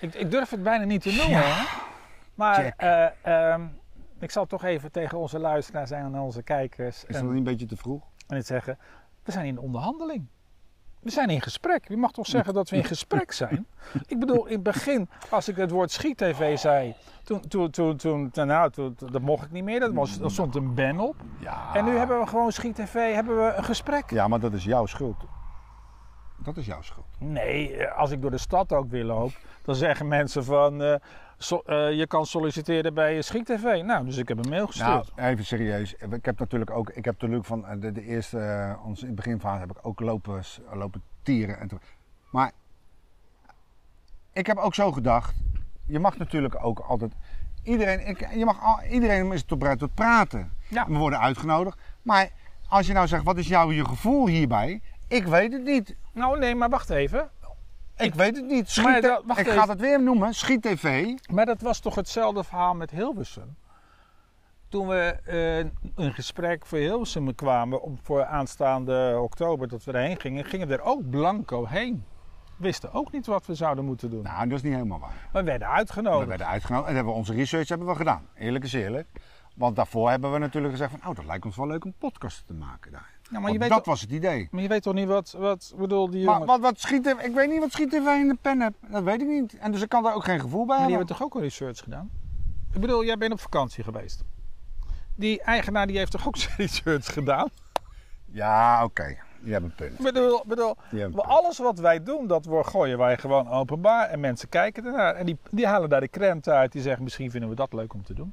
Ik, 0.00 0.14
ik 0.14 0.30
durf 0.30 0.50
het 0.50 0.62
bijna 0.62 0.84
niet 0.84 1.02
te 1.02 1.12
noemen? 1.12 1.66
Maar 2.34 2.74
eh, 2.76 3.52
ehm, 3.52 3.66
ik 4.18 4.30
zal 4.30 4.46
toch 4.46 4.64
even 4.64 4.92
tegen 4.92 5.18
onze 5.18 5.38
luisteraars 5.38 5.90
en 5.90 6.18
onze 6.18 6.42
kijkers 6.42 7.04
is 7.04 7.14
dat 7.14 7.22
niet 7.24 7.32
een 7.32 7.42
beetje 7.42 7.66
te 7.66 7.76
vroeg? 7.76 8.02
en 8.26 8.36
het 8.36 8.46
zeggen. 8.46 8.78
We 9.22 9.32
zijn 9.32 9.46
in 9.46 9.58
onderhandeling. 9.58 10.26
We 11.00 11.10
zijn 11.10 11.30
in 11.30 11.40
gesprek. 11.40 11.88
Je 11.88 11.96
mag 11.96 12.12
toch 12.12 12.26
zeggen 12.26 12.54
dat 12.54 12.70
we 12.70 12.76
in 12.76 12.84
gesprek 12.84 13.32
zijn? 13.32 13.66
Ik 14.06 14.18
bedoel, 14.18 14.46
in 14.46 14.54
het 14.54 14.62
begin, 14.62 15.08
als 15.30 15.48
ik 15.48 15.56
het 15.56 15.70
woord 15.70 15.90
schiet-tv 15.90 16.58
zei, 16.58 16.94
toen, 17.22 17.40
toen, 17.40 17.70
toen, 17.70 17.96
toen, 17.96 18.30
nou, 18.32 18.70
toen- 18.70 18.96
dat 19.10 19.20
mocht 19.20 19.44
ik 19.44 19.50
niet 19.50 19.64
meer. 19.64 19.80
Dat 19.80 19.92
was, 19.92 20.20
er 20.20 20.30
stond 20.30 20.54
een 20.54 20.74
ban 20.74 21.00
op. 21.00 21.16
Ja. 21.38 21.74
En 21.74 21.84
nu 21.84 21.96
hebben 21.96 22.20
we 22.20 22.26
gewoon 22.26 22.52
schiet-tv, 22.52 23.14
hebben 23.14 23.36
we 23.36 23.52
een 23.52 23.64
gesprek. 23.64 24.10
Ja, 24.10 24.28
maar 24.28 24.40
dat 24.40 24.52
is 24.52 24.64
jouw 24.64 24.86
schuld. 24.86 25.24
Dat 26.44 26.56
is 26.56 26.66
jouw 26.66 26.82
schuld. 26.82 27.06
Nee, 27.18 27.76
eh, 27.76 27.98
als 27.98 28.10
ik 28.10 28.20
door 28.22 28.30
de 28.30 28.38
stad 28.38 28.72
ook 28.72 28.90
weer 28.90 29.04
loop, 29.04 29.32
dan 29.64 29.74
zeggen 29.74 30.08
mensen 30.08 30.44
van, 30.44 30.82
eh, 30.82 30.94
so- 31.38 31.62
eh, 31.66 31.92
je 31.92 32.06
kan 32.06 32.26
solliciteren 32.26 32.94
bij 32.94 33.22
Schiet-TV. 33.22 33.82
Nou, 33.84 34.04
dus 34.04 34.16
ik 34.16 34.28
heb 34.28 34.38
een 34.44 34.50
mail 34.50 34.68
Nou, 34.78 34.98
gestuurd. 34.98 35.18
even 35.18 35.44
serieus. 35.44 35.94
Ik 35.94 36.24
heb 36.24 36.38
natuurlijk 36.38 36.70
ook, 36.70 36.90
ik 36.90 37.04
heb 37.04 37.14
natuurlijk 37.14 37.44
van 37.44 37.64
de, 37.80 37.92
de 37.92 38.02
eerste, 38.04 38.76
ons 38.84 39.00
in 39.00 39.06
het 39.06 39.16
beginfase 39.16 39.60
heb 39.60 39.70
ik 39.70 39.86
ook 39.86 40.00
lopen, 40.00 40.42
lopen 40.72 41.02
tieren. 41.22 41.58
En 41.60 41.68
maar 42.30 42.52
ik 44.32 44.46
heb 44.46 44.56
ook 44.56 44.74
zo 44.74 44.92
gedacht, 44.92 45.34
je 45.86 45.98
mag 45.98 46.18
natuurlijk 46.18 46.64
ook 46.64 46.78
altijd, 46.78 47.12
iedereen, 47.62 48.06
ik, 48.06 48.34
je 48.34 48.44
mag 48.44 48.62
al, 48.62 48.82
iedereen 48.90 49.32
is 49.32 49.42
tot 49.44 49.58
bereid 49.58 49.78
tot 49.78 49.94
praten. 49.94 50.52
Ja. 50.68 50.86
We 50.86 50.96
worden 50.96 51.18
uitgenodigd. 51.20 51.78
Maar 52.02 52.30
als 52.68 52.86
je 52.86 52.92
nou 52.92 53.06
zegt, 53.06 53.24
wat 53.24 53.36
is 53.36 53.48
jouw 53.48 53.70
je 53.70 53.84
gevoel 53.84 54.26
hierbij? 54.26 54.82
Ik 55.10 55.26
weet 55.26 55.52
het 55.52 55.62
niet. 55.64 55.96
Nou, 56.12 56.38
nee, 56.38 56.54
maar 56.54 56.68
wacht 56.68 56.90
even. 56.90 57.30
Ik 57.96 58.14
weet 58.14 58.36
het 58.36 58.44
niet. 58.46 58.70
Schiet, 58.70 58.84
Maar 58.84 59.00
dat- 59.00 59.22
wacht 59.26 59.40
ik 59.40 59.46
even. 59.46 59.58
ga 59.58 59.68
het 59.68 59.80
weer 59.80 60.02
noemen. 60.02 60.34
Schiet 60.34 60.62
TV. 60.62 61.14
Maar 61.32 61.46
dat 61.46 61.60
was 61.60 61.80
toch 61.80 61.94
hetzelfde 61.94 62.44
verhaal 62.44 62.74
met 62.74 62.90
Hilversum? 62.90 63.56
Toen 64.68 64.88
we 64.88 64.96
eh, 65.24 65.58
een 66.04 66.12
gesprek 66.14 66.66
voor 66.66 66.78
Hilversum 66.78 67.34
kwamen 67.34 67.82
om 67.82 67.98
voor 68.02 68.24
aanstaande 68.24 69.18
oktober 69.22 69.68
dat 69.68 69.84
we 69.84 69.92
erheen 69.92 70.20
gingen, 70.20 70.44
gingen 70.44 70.68
we 70.68 70.74
er 70.74 70.82
ook 70.82 71.10
blanco 71.10 71.66
heen. 71.66 72.04
Wisten 72.56 72.92
ook 72.92 73.12
niet 73.12 73.26
wat 73.26 73.46
we 73.46 73.54
zouden 73.54 73.84
moeten 73.84 74.10
doen. 74.10 74.22
Nou, 74.22 74.48
dat 74.48 74.56
is 74.58 74.62
niet 74.64 74.72
helemaal 74.72 74.98
waar. 74.98 75.28
we 75.32 75.42
werden 75.42 75.68
We 75.68 75.74
uitgenodigd. 75.74 76.28
werden 76.28 76.46
uitgenodigd 76.46 76.88
en 76.88 76.94
hebben 76.94 77.12
we 77.12 77.18
onze 77.18 77.34
research 77.34 77.68
hebben 77.68 77.86
we 77.86 77.94
gedaan. 77.94 78.26
Eerlijk 78.34 78.64
is 78.64 78.72
eerlijk. 78.72 79.08
Want 79.54 79.76
daarvoor 79.76 80.10
hebben 80.10 80.32
we 80.32 80.38
natuurlijk 80.38 80.72
gezegd 80.72 80.90
van, 80.90 81.10
oh, 81.10 81.16
dat 81.16 81.24
lijkt 81.24 81.44
ons 81.44 81.56
wel 81.56 81.66
leuk 81.66 81.84
om 81.84 81.94
podcast 81.98 82.46
te 82.46 82.52
maken 82.52 82.92
daar. 82.92 83.18
Ja, 83.30 83.40
maar, 83.40 83.52
je 83.52 83.58
weet 83.58 83.68
dat 83.68 83.78
toch, 83.78 83.86
was 83.86 84.00
het 84.00 84.10
idee. 84.10 84.48
maar 84.50 84.62
je 84.62 84.68
weet 84.68 84.82
toch 84.82 84.94
niet 84.94 85.06
wat, 85.06 85.34
wat 85.38 85.70
ik 85.72 85.78
bedoel, 85.78 86.10
die 86.10 86.24
Maar 86.24 86.32
jongen... 86.34 86.46
wat, 86.48 86.60
wat 86.60 86.80
schiet 86.80 87.06
er, 87.06 87.24
ik 87.24 87.34
weet 87.34 87.48
niet 87.48 87.58
wat 87.58 87.72
schiet 87.72 87.90
TV 87.90 88.06
in 88.06 88.28
de 88.28 88.36
pen 88.40 88.60
heb. 88.60 88.74
Dat 88.88 89.02
weet 89.02 89.20
ik 89.20 89.28
niet. 89.28 89.58
En 89.58 89.72
dus 89.72 89.82
ik 89.82 89.88
kan 89.88 90.02
daar 90.02 90.14
ook 90.14 90.24
geen 90.24 90.40
gevoel 90.40 90.66
bij 90.66 90.78
Maar 90.78 90.86
die 90.86 90.96
hebben. 90.96 91.16
hebben 91.16 91.16
toch 91.16 91.26
ook 91.26 91.34
een 91.34 91.48
research 91.48 91.78
gedaan? 91.78 92.10
Ik 92.72 92.80
bedoel, 92.80 93.04
jij 93.04 93.16
bent 93.16 93.32
op 93.32 93.40
vakantie 93.40 93.84
geweest. 93.84 94.24
Die 95.14 95.42
eigenaar 95.42 95.86
die 95.86 95.98
heeft 95.98 96.10
toch 96.12 96.26
ook 96.26 96.36
zijn 96.46 96.54
research 96.56 97.12
gedaan? 97.12 97.48
Ja, 98.24 98.84
oké. 98.84 99.16
Je 99.42 99.52
hebt 99.52 99.64
een 99.64 99.74
punt. 99.74 99.98
Ik 99.98 100.04
bedoel, 100.04 100.42
bedoel 100.46 100.76
hebt 100.90 101.22
alles 101.22 101.58
wat 101.58 101.78
wij 101.78 102.02
doen, 102.02 102.26
dat 102.26 102.44
wordt, 102.44 102.68
gooien 102.68 102.98
wij 102.98 103.18
gewoon 103.18 103.48
openbaar. 103.48 104.08
En 104.08 104.20
mensen 104.20 104.48
kijken 104.48 104.84
ernaar. 104.84 105.14
En 105.14 105.26
die, 105.26 105.38
die 105.50 105.66
halen 105.66 105.88
daar 105.88 106.00
de 106.00 106.08
krent 106.08 106.48
uit. 106.48 106.72
Die 106.72 106.82
zeggen, 106.82 107.02
misschien 107.02 107.30
vinden 107.30 107.48
we 107.48 107.54
dat 107.54 107.72
leuk 107.72 107.94
om 107.94 108.04
te 108.04 108.14
doen. 108.14 108.32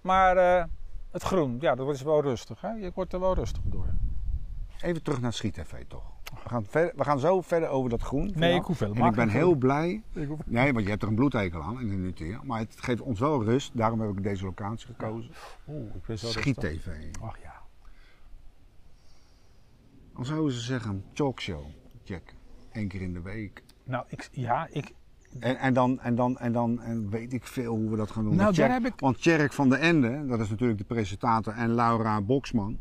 Maar 0.00 0.36
eh, 0.36 0.64
het 1.10 1.22
groen, 1.22 1.56
ja, 1.60 1.74
dat 1.74 1.88
is 1.88 2.02
wel 2.02 2.22
rustig. 2.22 2.60
Hè? 2.60 2.70
Je 2.70 2.90
wordt 2.94 3.12
er 3.12 3.20
wel 3.20 3.34
rustig 3.34 3.62
door. 3.64 3.86
Even 4.82 5.02
terug 5.02 5.20
naar 5.20 5.32
Schiet 5.32 5.54
TV 5.54 5.84
toch. 5.88 6.16
We 6.42 6.48
gaan, 6.48 6.64
verder, 6.64 6.92
we 6.96 7.04
gaan 7.04 7.18
zo 7.18 7.40
verder 7.40 7.68
over 7.68 7.90
dat 7.90 8.02
groen. 8.02 8.32
Nee, 8.34 8.54
ik 8.54 8.62
hoef 8.62 8.80
En 8.80 8.86
helemaal 8.86 9.08
ik 9.08 9.14
ben 9.14 9.28
heel 9.28 9.54
blij. 9.54 10.02
Hoef- 10.26 10.38
Nee, 10.46 10.72
want 10.72 10.84
je 10.84 10.90
hebt 10.90 11.02
er 11.02 11.08
een 11.08 11.14
bloedhekel 11.14 11.62
aan 11.62 11.80
in 11.80 11.88
de 11.88 11.96
nuteer. 11.96 12.40
Maar 12.42 12.58
het 12.58 12.74
geeft 12.78 13.00
ons 13.00 13.20
wel 13.20 13.44
rust. 13.44 13.76
Daarom 13.76 14.00
heb 14.00 14.10
ik 14.10 14.22
deze 14.22 14.44
locatie 14.44 14.86
gekozen. 14.86 15.30
Oeh, 15.68 15.94
ik 15.94 16.04
wist 16.04 16.22
wel 16.22 16.32
dat 16.32 16.40
Schiet 16.42 16.54
dat- 16.60 16.64
TV. 16.64 16.88
Ach 17.20 17.38
ja. 17.42 17.54
Dan 20.14 20.24
zouden 20.26 20.52
ze 20.52 20.60
zeggen, 20.60 21.04
talkshow. 21.12 21.64
Check. 22.04 22.34
Eén 22.72 22.88
keer 22.88 23.00
in 23.00 23.12
de 23.12 23.22
week. 23.22 23.62
Nou, 23.84 24.04
ik, 24.08 24.28
ja, 24.32 24.68
ik, 24.70 24.92
En, 25.40 25.56
en, 25.58 25.72
dan, 25.74 26.00
en, 26.00 26.14
dan, 26.14 26.38
en 26.38 26.52
dan 26.52 26.80
en 26.80 27.10
weet 27.10 27.32
ik 27.32 27.46
veel 27.46 27.74
hoe 27.76 27.90
we 27.90 27.96
dat 27.96 28.10
gaan 28.10 28.24
doen. 28.24 28.34
Nou, 28.36 28.84
ik- 28.84 28.92
Want 29.00 29.22
Tjerk 29.22 29.52
van 29.52 29.68
der 29.68 29.78
Ende, 29.78 30.26
dat 30.26 30.40
is 30.40 30.48
natuurlijk 30.50 30.78
de 30.78 30.84
presentator, 30.84 31.52
en 31.52 31.68
Laura 31.74 32.20
Boksman, 32.20 32.78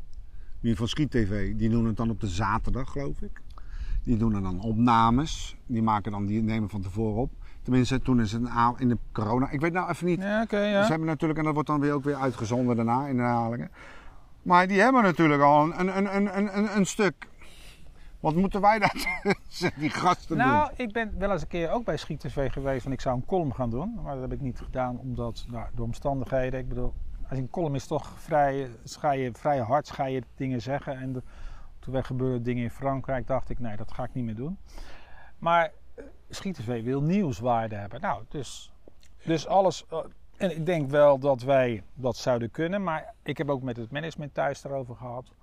die 0.61 0.75
van 0.75 0.87
Schiet 0.87 1.11
TV, 1.11 1.55
die 1.55 1.69
doen 1.69 1.85
het 1.85 1.97
dan 1.97 2.09
op 2.09 2.19
de 2.21 2.27
zaterdag, 2.27 2.91
geloof 2.91 3.21
ik. 3.21 3.41
Die 4.03 4.17
doen 4.17 4.35
er 4.35 4.41
dan 4.41 4.61
opnames. 4.61 5.57
Die 5.65 5.81
maken 5.81 6.11
dan, 6.11 6.25
die 6.25 6.41
nemen 6.41 6.69
van 6.69 6.81
tevoren 6.81 7.21
op. 7.21 7.31
Tenminste, 7.61 8.01
toen 8.01 8.21
is 8.21 8.31
het 8.31 8.41
een 8.41 8.75
in 8.77 8.89
de 8.89 8.97
corona. 9.11 9.49
Ik 9.49 9.59
weet 9.59 9.73
nou 9.73 9.89
even 9.89 10.05
niet. 10.05 10.21
ja, 10.21 10.41
oké, 10.41 10.59
ja. 10.59 10.83
Ze 10.83 10.89
hebben 10.89 11.07
natuurlijk, 11.07 11.39
en 11.39 11.45
dat 11.45 11.53
wordt 11.53 11.69
dan 11.69 11.79
weer 11.79 11.93
ook 11.93 12.03
weer 12.03 12.15
uitgezonden 12.15 12.75
daarna 12.75 13.07
in 13.07 13.15
de 13.15 13.21
herhalingen. 13.21 13.71
Maar 14.41 14.67
die 14.67 14.79
hebben 14.79 15.03
natuurlijk 15.03 15.41
al 15.41 15.63
een, 15.63 15.79
een, 15.79 16.15
een, 16.15 16.37
een, 16.37 16.57
een, 16.57 16.77
een 16.77 16.85
stuk 16.85 17.27
Wat 18.19 18.35
moeten 18.35 18.61
wij 18.61 18.79
daar 18.79 19.21
die 19.79 19.89
gasten 19.89 20.37
Nou, 20.37 20.67
doen? 20.67 20.87
ik 20.87 20.93
ben 20.93 21.13
wel 21.17 21.31
eens 21.31 21.41
een 21.41 21.47
keer 21.47 21.69
ook 21.69 21.85
bij 21.85 21.97
Schiet 21.97 22.19
TV 22.19 22.51
geweest 22.51 22.85
en 22.85 22.91
ik 22.91 23.01
zou 23.01 23.15
een 23.15 23.25
column 23.25 23.53
gaan 23.53 23.69
doen. 23.69 23.99
Maar 24.03 24.13
dat 24.13 24.21
heb 24.21 24.33
ik 24.33 24.41
niet 24.41 24.59
gedaan 24.59 24.97
omdat 24.97 25.45
nou, 25.49 25.65
de 25.75 25.83
omstandigheden. 25.83 26.59
Ik 26.59 26.69
bedoel, 26.69 26.93
als 27.29 27.39
een 27.39 27.49
column 27.49 27.75
is 27.75 27.87
toch 27.87 28.19
vrij, 28.19 28.69
ga 28.83 29.29
vrij 29.31 29.59
hard 29.59 29.91
dingen 30.35 30.61
zeggen. 30.61 30.97
En 30.97 31.23
toen 31.79 31.95
er 31.95 32.03
gebeurden 32.03 32.43
dingen 32.43 32.63
in 32.63 32.71
Frankrijk, 32.71 33.27
dacht 33.27 33.49
ik, 33.49 33.59
nee, 33.59 33.77
dat 33.77 33.91
ga 33.91 34.03
ik 34.03 34.13
niet 34.13 34.25
meer 34.25 34.35
doen. 34.35 34.57
Maar 35.37 35.71
eh, 35.95 36.03
Schiet 36.29 36.55
TV 36.55 36.83
wil 36.83 37.01
nieuwswaarde 37.01 37.75
hebben. 37.75 38.01
Nou, 38.01 38.23
dus, 38.27 38.73
dus 39.23 39.47
alles. 39.47 39.85
eh, 39.87 39.99
en 40.37 40.51
ik 40.51 40.65
denk 40.65 40.89
wel 40.89 41.19
dat 41.19 41.41
wij 41.41 41.83
dat 41.93 42.15
zouden 42.15 42.51
kunnen. 42.51 42.83
Maar 42.83 43.13
ik 43.23 43.37
heb 43.37 43.49
ook 43.49 43.61
met 43.61 43.77
het 43.77 43.91
management 43.91 44.33
thuis 44.33 44.63
erover 44.63 44.95
gehad. 44.95 45.33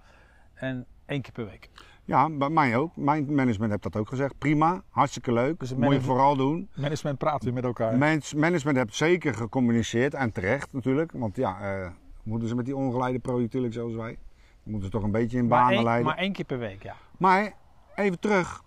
En 0.54 0.86
één 1.06 1.22
keer 1.22 1.32
per 1.32 1.44
week. 1.46 1.70
Ja, 2.04 2.30
bij 2.30 2.48
mij 2.48 2.76
ook. 2.76 2.96
Mijn 2.96 3.34
management 3.34 3.70
heeft 3.70 3.82
dat 3.82 3.96
ook 3.96 4.08
gezegd. 4.08 4.38
Prima, 4.38 4.82
hartstikke 4.88 5.32
leuk. 5.32 5.60
Dus 5.60 5.74
Moet 5.74 5.92
je 5.92 6.00
vooral 6.00 6.36
doen. 6.36 6.68
Management 6.74 7.18
praat 7.18 7.44
weer 7.44 7.52
met 7.52 7.64
elkaar. 7.64 7.96
Mens- 7.98 8.34
management 8.34 8.76
heeft 8.76 8.94
zeker 8.94 9.34
gecommuniceerd 9.34 10.14
en 10.14 10.32
terecht 10.32 10.72
natuurlijk. 10.72 11.12
Want 11.12 11.36
ja, 11.36 11.60
eh, 11.60 11.90
moeten 12.22 12.48
ze 12.48 12.54
met 12.54 12.64
die 12.64 12.76
ongeleide 12.76 13.20
natuurlijk 13.32 13.74
zoals 13.74 13.94
wij. 13.94 14.18
Moeten 14.62 14.84
ze 14.84 14.90
toch 14.90 15.02
een 15.02 15.10
beetje 15.10 15.38
in 15.38 15.46
maar, 15.46 15.58
banen 15.58 15.74
één, 15.74 15.84
leiden. 15.84 16.06
maar 16.06 16.16
één 16.16 16.32
keer 16.32 16.44
per 16.44 16.58
week, 16.58 16.82
ja. 16.82 16.94
Maar 17.18 17.52
even 17.94 18.20
terug. 18.20 18.62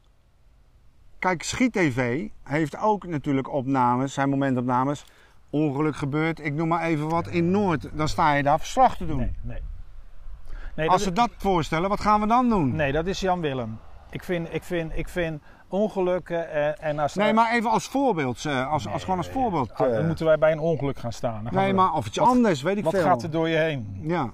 Kijk, 1.19 1.43
Schiet 1.43 1.73
TV 1.73 2.27
heeft 2.43 2.77
ook 2.77 3.07
natuurlijk 3.07 3.51
opnames, 3.53 4.13
zijn 4.13 4.29
momentopnames. 4.29 5.05
Ongeluk 5.49 5.95
gebeurd, 5.95 6.45
ik 6.45 6.53
noem 6.53 6.67
maar 6.67 6.83
even 6.83 7.09
wat, 7.09 7.27
in 7.27 7.51
Noord. 7.51 7.89
Dan 7.93 8.07
sta 8.07 8.33
je 8.33 8.43
daar 8.43 8.59
verslag 8.59 8.97
te 8.97 9.05
doen. 9.05 9.17
Nee, 9.17 9.31
nee. 9.41 9.61
Nee, 10.77 10.89
Als 10.89 11.03
we 11.05 11.11
dat 11.11 11.29
voorstellen, 11.37 11.89
wat 11.89 11.99
gaan 12.01 12.21
we 12.21 12.27
dan 12.27 12.49
doen? 12.49 12.75
nee, 12.75 12.91
dat 12.91 13.05
is 13.05 13.19
Jan 13.19 13.41
Willem. 13.41 13.79
Ik 14.09 14.23
vind, 14.23 14.53
ik 14.53 14.63
vind, 14.63 14.91
ik 14.95 15.09
vind 15.09 15.41
ongelukken 15.67 16.51
en, 16.51 16.79
en 16.79 16.99
als... 16.99 17.13
Nee, 17.15 17.33
maar 17.33 17.51
even 17.51 17.69
als 17.69 17.87
voorbeeld. 17.87 18.45
eh, 18.45 18.71
Als, 18.71 18.87
als 18.87 19.01
gewoon 19.03 19.17
als 19.17 19.29
voorbeeld. 19.29 19.73
Ah, 19.73 19.87
eh. 19.87 19.93
dan 19.95 20.07
moeten 20.07 20.25
wij 20.25 20.37
bij 20.37 20.51
een 20.51 20.59
ongeluk 20.59 20.97
gaan 20.97 21.11
staan. 21.13 21.43
Gaan 21.43 21.53
nee, 21.53 21.67
we- 21.69 21.75
maar 21.75 21.93
of 21.93 22.07
iets 22.07 22.17
wat- 22.17 22.27
anders, 22.27 22.61
weet 22.61 22.77
ik 22.77 22.83
Wat 22.83 22.93
veel. 22.93 23.03
gaat 23.03 23.23
er 23.23 23.31
door 23.31 23.49
je 23.49 23.55
heen? 23.57 23.99
Ja. 24.01 24.31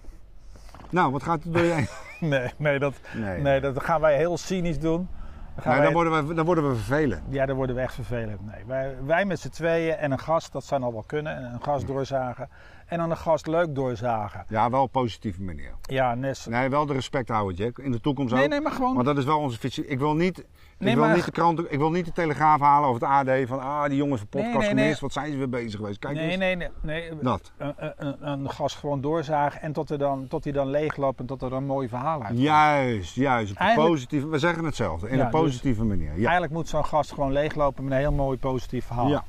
Nou, 0.89 1.11
wat 1.11 1.23
gaat 1.23 1.43
er 1.43 1.51
door 1.51 1.61
je 1.63 1.71
heen? 1.73 1.87
Nee, 2.29 2.51
nee, 2.57 2.79
dat, 2.79 2.93
Nee. 3.13 3.41
nee, 3.41 3.59
dat 3.61 3.83
gaan 3.83 4.01
wij 4.01 4.17
heel 4.17 4.37
cynisch 4.37 4.79
doen. 4.79 5.07
Dan 5.55 5.63
Nee, 5.65 5.75
wij- 5.75 5.83
dan, 5.83 5.93
worden 5.93 6.27
we, 6.27 6.33
dan 6.33 6.45
worden 6.45 6.69
we 6.69 6.75
vervelend. 6.75 7.21
Ja, 7.29 7.45
dan 7.45 7.55
worden 7.55 7.75
we 7.75 7.81
echt 7.81 7.93
vervelend. 7.93 8.45
Nee, 8.45 8.63
wij, 8.67 8.95
wij 9.05 9.25
met 9.25 9.39
z'n 9.39 9.49
tweeën 9.49 9.95
en 9.95 10.11
een 10.11 10.19
gast, 10.19 10.51
dat 10.51 10.63
zou 10.65 10.83
al 10.83 10.93
wel 10.93 11.03
kunnen. 11.07 11.35
En 11.35 11.43
Een 11.53 11.63
gast 11.63 11.87
doorzagen. 11.87 12.49
En 12.85 12.97
dan 12.97 13.11
een 13.11 13.17
gast 13.17 13.47
leuk 13.47 13.75
doorzagen. 13.75 14.45
Ja, 14.49 14.69
wel 14.69 14.81
op 14.81 14.91
positieve 14.91 15.41
manier. 15.41 15.71
Ja, 15.81 16.15
Nes. 16.15 16.45
Nee, 16.45 16.69
wel 16.69 16.85
de 16.85 16.93
respect 16.93 17.29
houden, 17.29 17.55
Jack. 17.55 17.77
In 17.77 17.91
de 17.91 17.99
toekomst 18.01 18.33
Nee, 18.33 18.43
ook. 18.43 18.49
nee, 18.49 18.61
maar 18.61 18.71
gewoon. 18.71 18.93
Want 18.93 19.05
dat 19.05 19.17
is 19.17 19.25
wel 19.25 19.39
onze 19.39 19.59
visie. 19.59 19.87
Ik 19.87 19.99
wil 19.99 20.15
niet, 20.15 20.37
ik 20.39 20.45
Nee, 20.77 20.95
wil 20.95 21.03
maar- 21.05 21.15
niet 21.15 21.25
de 21.25 21.31
krant, 21.31 21.71
ik 21.71 21.77
wil 21.77 21.91
niet 21.91 22.05
de 22.05 22.11
Telegraaf 22.11 22.59
halen 22.59 22.89
of 22.89 22.93
het 22.99 23.03
AD 23.03 23.29
van 23.47 23.59
ah 23.59 23.85
die 23.87 23.95
jongens 23.97 24.19
van 24.21 24.27
Nee, 24.31 24.41
podcast 24.43 24.65
nee, 24.65 24.73
nee. 24.75 24.83
gemist. 24.83 25.01
Wat 25.01 25.13
zijn 25.13 25.31
ze 25.31 25.37
weer 25.37 25.49
bezig 25.49 25.79
geweest? 25.79 25.99
Kijk 25.99 26.13
Nee, 26.15 26.27
eens. 26.29 26.37
nee, 26.37 26.55
nee. 26.55 26.69
nee. 26.81 27.09
Dat. 27.21 27.51
Een, 27.57 27.73
een, 27.97 28.27
een 28.29 28.49
gast 28.49 28.75
gewoon 28.75 29.01
doorzagen 29.01 29.61
en 29.61 29.73
tot 29.73 29.89
hij 29.89 29.97
dan, 29.97 30.27
tot 30.27 30.43
hij 30.43 30.53
dan 30.53 30.67
leegloopt 30.67 31.19
en 31.19 31.25
tot 31.25 31.41
er 31.41 31.53
een 31.53 31.65
mooi 31.65 31.87
verhaal 31.89 32.23
uit. 32.23 32.39
Juist, 32.39 33.15
juist. 33.15 33.51
Op 33.51 33.57
Eigenlijk- 33.57 33.91
positieve, 33.93 34.27
we 34.27 34.39
zeggen 34.39 34.63
hetzelfde. 34.63 35.09
In 35.09 35.17
Ja, 35.17 35.25
een 35.25 35.31
dus- 35.31 35.39
positieve 35.41 35.83
manier. 35.83 36.11
Ja. 36.11 36.21
Eigenlijk 36.23 36.53
moet 36.53 36.67
zo'n 36.67 36.85
gast 36.85 37.11
gewoon 37.13 37.31
leeglopen 37.31 37.83
met 37.83 37.93
een 37.93 37.99
heel 37.99 38.11
mooi 38.11 38.37
positief 38.37 38.85
verhaal. 38.85 39.07
Ja. 39.07 39.23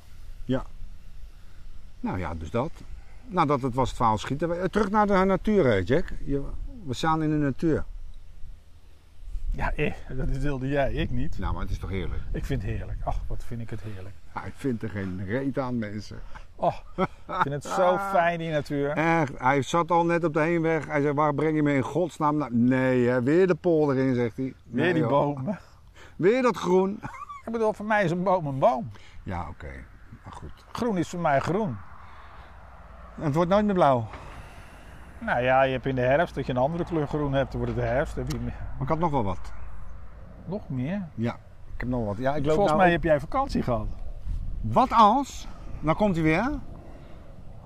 ja. 0.45 0.63
Nou 2.01 2.19
ja, 2.19 2.35
dus 2.35 2.51
dat. 2.51 2.71
Nou, 3.27 3.47
dat 3.47 3.63
het 3.63 3.75
was 3.75 3.89
het 3.89 3.97
verhaal 3.97 4.19
schieten. 4.19 4.49
We- 4.49 4.71
Terug 4.71 4.91
naar 4.91 5.07
de 5.07 5.13
natuur, 5.25 5.83
Jack. 5.83 6.13
We 6.85 6.95
staan 6.95 7.23
in 7.23 7.31
de 7.31 7.37
natuur. 7.37 7.85
Ja, 9.51 9.73
ik, 9.75 9.95
dat 10.17 10.29
wilde 10.29 10.69
jij, 10.69 10.93
ik 10.93 11.11
niet. 11.11 11.39
Nou, 11.39 11.53
maar 11.53 11.63
het 11.63 11.71
is 11.71 11.79
toch 11.79 11.91
heerlijk. 11.91 12.21
Ik 12.33 12.45
vind 12.45 12.63
het 12.63 12.71
heerlijk. 12.71 12.99
Ach, 13.05 13.17
wat 13.27 13.45
vind 13.45 13.61
ik 13.61 13.71
het 13.71 13.81
heerlijk. 13.81 14.15
Hij 14.29 14.53
vindt 14.55 14.83
er 14.83 14.89
geen 14.91 15.25
reet 15.27 15.59
aan, 15.59 15.79
mensen. 15.79 16.19
Oh, 16.57 16.75
ik 16.97 17.09
vind 17.27 17.55
het 17.55 17.65
zo 17.65 17.97
fijn, 18.13 18.39
die 18.39 18.51
natuur. 18.51 18.91
Echt, 18.91 19.39
hij 19.39 19.63
zat 19.63 19.91
al 19.91 20.05
net 20.05 20.25
op 20.25 20.33
de 20.35 20.41
heenweg. 20.41 20.87
Hij 20.87 21.01
zei, 21.01 21.13
waar 21.15 21.35
breng 21.35 21.57
je 21.57 21.63
me 21.63 21.75
in 21.75 21.83
godsnaam 21.83 22.37
naar? 22.37 22.53
Nee, 22.53 23.09
hè, 23.09 23.23
weer 23.23 23.47
de 23.47 23.55
polder 23.55 23.97
in, 23.97 24.15
zegt 24.15 24.37
hij. 24.37 24.45
Weer 24.65 24.83
Nee, 24.85 24.93
die 24.93 25.03
joh. 25.03 25.11
bomen. 25.11 25.59
Weer 26.17 26.43
dat 26.43 26.57
groen. 26.57 27.01
Ik 27.47 27.53
bedoel, 27.53 27.73
voor 27.73 27.87
mij 27.87 28.05
is 28.05 28.11
een 28.11 28.23
boom 28.23 28.47
een 28.47 28.59
boom. 28.59 28.91
Ja, 29.23 29.49
oké. 29.49 29.71
Maar 30.25 30.33
goed. 30.33 30.53
Groen 30.73 30.97
is 30.99 31.09
voor 31.09 31.21
mij 31.21 31.41
groen. 31.41 31.77
Het 33.21 33.35
wordt 33.35 33.51
nooit 33.51 33.65
meer 33.65 33.75
blauw. 33.75 34.07
Nou 35.19 35.43
ja, 35.43 35.63
je 35.63 35.73
hebt 35.73 35.87
in 35.87 35.95
de 35.95 36.01
herfst 36.01 36.35
dat 36.35 36.47
je 36.47 36.53
een 36.53 36.59
andere 36.59 36.85
kleur 36.85 37.07
groen 37.07 37.33
hebt, 37.33 37.53
dan 37.53 37.61
wordt 37.61 37.77
het 37.77 37.85
de 37.85 37.91
herfst. 37.91 38.17
Heb 38.17 38.33
je 38.33 38.39
Maar 38.41 38.55
ik 38.81 38.89
had 38.89 38.99
nog 38.99 39.11
wel 39.11 39.25
wat. 39.25 39.53
nog 40.45 40.69
meer. 40.69 41.03
Ja, 41.15 41.33
ik 41.75 41.81
heb 41.81 41.89
nog 41.89 42.05
wat. 42.05 42.17
Ja, 42.17 42.35
ik 42.35 42.45
loop 42.45 42.55
Volgens 42.55 42.75
nou 42.75 42.85
mij 42.85 42.91
heb 42.91 43.03
jij 43.03 43.21
vakantie 43.21 43.63
gehad. 43.63 43.87
Wat 44.61 44.93
als, 44.93 45.49
dan 45.81 45.95
komt 45.95 46.15
hij 46.15 46.25
weer, 46.25 46.51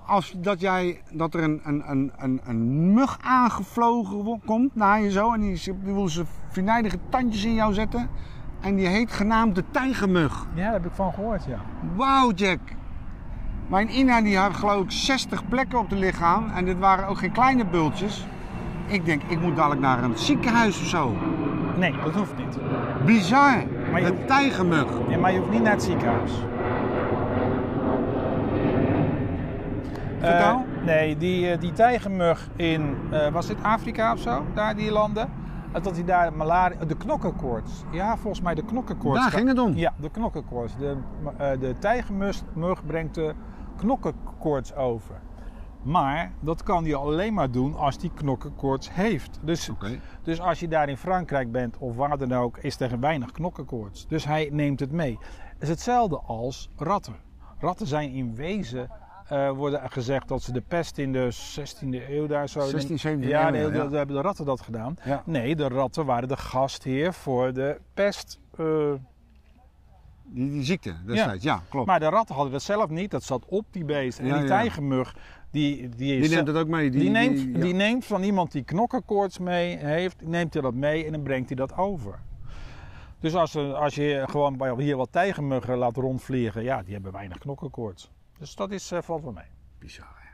als 0.05 0.35
dat, 0.37 0.59
jij, 0.59 1.01
dat 1.11 1.33
er 1.33 1.43
een, 1.43 1.61
een, 1.63 1.89
een, 1.89 2.11
een, 2.17 2.41
een 2.43 2.93
mug 2.93 3.17
aangevlogen 3.21 4.41
komt 4.45 4.75
naar 4.75 5.01
je 5.01 5.11
zo 5.11 5.33
en 5.33 5.39
die, 5.41 5.61
die 5.83 5.93
wil 5.93 6.09
zijn 6.09 6.27
venijnige 6.49 6.97
tandjes 7.09 7.43
in 7.43 7.53
jou 7.53 7.73
zetten 7.73 8.09
en 8.61 8.75
die 8.75 8.87
heet 8.87 9.11
genaamd 9.11 9.55
de 9.55 9.63
tijgermug. 9.71 10.47
Ja, 10.53 10.63
daar 10.63 10.73
heb 10.73 10.85
ik 10.85 10.91
van 10.91 11.13
gehoord, 11.13 11.45
ja. 11.45 11.59
Wauw 11.95 12.31
Jack! 12.31 12.59
Mijn 13.69 13.97
Ina 13.97 14.21
die 14.21 14.37
had 14.37 14.55
geloof 14.55 14.83
ik 14.83 14.91
60 14.91 15.47
plekken 15.47 15.79
op 15.79 15.89
het 15.89 15.99
lichaam 15.99 16.49
en 16.55 16.65
dit 16.65 16.79
waren 16.79 17.07
ook 17.07 17.17
geen 17.17 17.31
kleine 17.31 17.65
bultjes. 17.65 18.27
Ik 18.87 19.05
denk, 19.05 19.21
ik 19.27 19.41
moet 19.41 19.55
dadelijk 19.55 19.81
naar 19.81 20.03
een 20.03 20.17
ziekenhuis 20.17 20.79
of 20.81 20.87
zo. 20.87 21.13
Nee, 21.77 21.93
dat 22.03 22.15
hoeft 22.15 22.37
niet. 22.37 22.57
Bizar! 23.05 23.63
Maar 23.91 24.01
je- 24.01 24.05
de 24.07 24.25
tijgermug. 24.25 24.85
Ja, 25.09 25.17
maar 25.17 25.31
je 25.31 25.39
hoeft 25.39 25.51
niet 25.51 25.61
naar 25.63 25.71
het 25.71 25.83
ziekenhuis. 25.83 26.31
Vertel. 30.19 30.65
Eh, 30.79 30.85
nee, 30.85 31.17
die, 31.17 31.51
eh, 31.51 31.59
die 31.59 31.71
tijgermug 31.73 32.49
in, 32.55 32.95
eh, 33.11 33.27
was 33.27 33.47
dit 33.47 33.57
Afrika 33.63 34.13
of 34.13 34.19
zo? 34.19 34.45
Daar 34.53 34.75
die 34.75 34.91
landen. 34.91 35.29
En 35.71 35.81
dat 35.81 35.95
hij 35.95 36.05
daar 36.05 36.33
malaria, 36.33 36.85
de 36.85 36.97
knokkenkoorts. 36.97 37.83
Ja, 37.91 38.17
volgens 38.17 38.41
mij 38.41 38.55
de 38.55 38.63
knokkenkoorts. 38.65 39.21
Daar 39.21 39.31
ging 39.31 39.47
het 39.47 39.59
om. 39.59 39.73
Ja, 39.75 39.93
de 40.01 40.09
knokkenkoorts. 40.09 40.77
De, 40.77 40.95
de 41.59 41.75
tijgermug 41.79 42.85
brengt 42.85 43.15
de 43.15 43.33
knokkenkoorts 43.79 44.75
over. 44.75 45.15
Maar 45.81 46.31
dat 46.39 46.63
kan 46.63 46.83
hij 46.83 46.95
alleen 46.95 47.33
maar 47.33 47.51
doen 47.51 47.75
als 47.75 47.97
hij 48.01 48.11
knokkenkoorts 48.15 48.93
heeft. 48.93 49.39
Dus, 49.43 49.69
dus 50.23 50.39
als 50.41 50.59
je 50.59 50.67
daar 50.67 50.89
in 50.89 50.97
Frankrijk 50.97 51.51
bent 51.51 51.77
of 51.77 51.95
waar 51.95 52.17
dan 52.17 52.31
ook, 52.33 52.57
is 52.57 52.79
er 52.79 52.99
weinig 52.99 53.31
knokkenkoorts. 53.31 54.07
Dus 54.07 54.25
hij 54.25 54.49
neemt 54.51 54.79
het 54.79 54.91
mee. 54.91 55.17
Het 55.53 55.61
is 55.61 55.69
hetzelfde 55.69 56.19
als 56.19 56.69
ratten. 56.77 57.15
Ratten 57.59 57.87
zijn 57.87 58.11
in 58.11 58.35
wezen, 58.35 58.89
eh 59.27 59.49
worden 59.51 59.89
gezegd 59.91 60.27
dat 60.27 60.41
ze 60.41 60.51
de 60.51 60.61
pest 60.61 60.97
in 60.97 61.11
de 61.11 61.29
16e 61.59 62.09
eeuw 62.09 62.27
daar 62.27 62.49
zo... 62.49 62.59
16, 62.61 62.97
17e 62.97 63.01
ja, 63.27 63.45
eeuw, 63.45 63.51
nee, 63.51 63.61
ja, 63.61 63.69
de- 63.69 63.77
ja. 63.77 63.89
hebben 63.97 64.15
de 64.15 64.21
ratten 64.21 64.45
dat 64.45 64.61
gedaan. 64.61 64.95
Ja. 65.03 65.21
Nee, 65.25 65.55
de 65.55 65.67
ratten 65.67 66.05
waren 66.05 66.27
de 66.27 66.37
gastheer 66.37 67.13
voor 67.13 67.53
de 67.53 67.79
pest. 67.93 68.39
eh, 68.57 68.65
Die, 70.31 70.49
die 70.51 70.63
ziekte 70.63 70.95
destijds, 71.05 71.43
ja, 71.43 71.61
klopt. 71.69 71.87
maar 71.87 71.99
de 71.99 72.09
ratten 72.09 72.35
hadden 72.35 72.53
dat 72.53 72.61
zelf 72.61 72.89
niet, 72.89 73.11
dat 73.11 73.23
zat 73.23 73.45
op 73.45 73.65
die 73.71 73.85
beest. 73.85 74.19
En 74.19 74.25
Ja, 74.25 74.33
die 74.33 74.41
ja. 74.41 74.47
tijgermug, 74.47 75.15
die, 75.51 75.89
die, 75.89 76.15
is 76.17 76.27
die 76.27 76.35
neemt 76.35 76.47
het 76.47 76.57
ook 76.57 76.67
mee. 76.67 76.89
die, 76.89 77.09
neemt, 77.09 77.37
die- 77.37 77.51
ja. 77.51 77.59
die 77.59 77.73
neemt 77.73 78.05
van 78.05 78.23
iemand 78.23 78.51
die 78.51 78.63
knokkenkoorts 78.63 79.37
mee 79.39 79.77
heeft, 79.77 80.21
neemt 80.27 80.53
hij 80.53 80.61
dat 80.61 80.73
mee 80.73 81.05
en 81.05 81.11
dan 81.11 81.23
brengt 81.23 81.47
hij 81.47 81.55
dat 81.57 81.77
over. 81.77 82.19
Dus 83.19 83.35
als, 83.35 83.55
er- 83.55 83.73
als 83.73 83.95
je 83.95 84.23
gewoon 84.29 84.57
bij 84.57 84.73
hier 84.77 84.97
wat 84.97 85.11
tijgermuggen 85.11 85.77
laat 85.77 85.95
rondvliegen, 85.95 86.63
ja, 86.63 86.81
die 86.83 86.93
hebben 86.93 87.11
weinig 87.11 87.37
knokkenkoorts. 87.37 88.11
Dus 88.39 88.55
dat 88.55 88.71
is, 88.71 88.91
eh, 88.91 89.01
valt 89.01 89.23
wel 89.23 89.31
mee. 89.31 89.47
Bizar, 89.79 90.07
hè? 90.15 90.27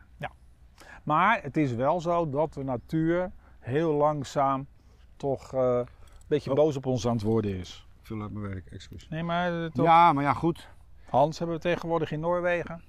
Maar 1.03 1.39
het 1.43 1.57
is 1.57 1.73
wel 1.73 2.01
zo 2.01 2.29
dat 2.29 2.53
de 2.53 2.63
natuur 2.63 3.31
heel 3.59 3.93
langzaam 3.93 4.67
toch 5.15 5.53
eh, 5.53 5.61
een 5.61 5.85
beetje 6.27 6.49
Oh. 6.49 6.55
boos 6.55 6.75
op 6.75 6.85
ons 6.85 7.07
aan 7.07 7.13
het 7.13 7.21
worden 7.21 7.57
is. 7.59 7.84
Veel 8.05 8.21
uit 8.21 8.31
mijn 8.31 8.47
werk, 8.47 8.67
excuus. 8.71 9.07
Nee, 9.09 9.23
maar 9.23 9.63
eh, 9.63 9.69
toch, 9.69 9.85
Ja, 9.85 10.13
maar 10.13 10.23
ja, 10.23 10.33
goed. 10.33 10.69
Hans 11.09 11.37
hebben 11.37 11.55
we 11.55 11.61
tegenwoordig 11.61 12.11
in 12.11 12.19
Noorwegen. 12.19 12.81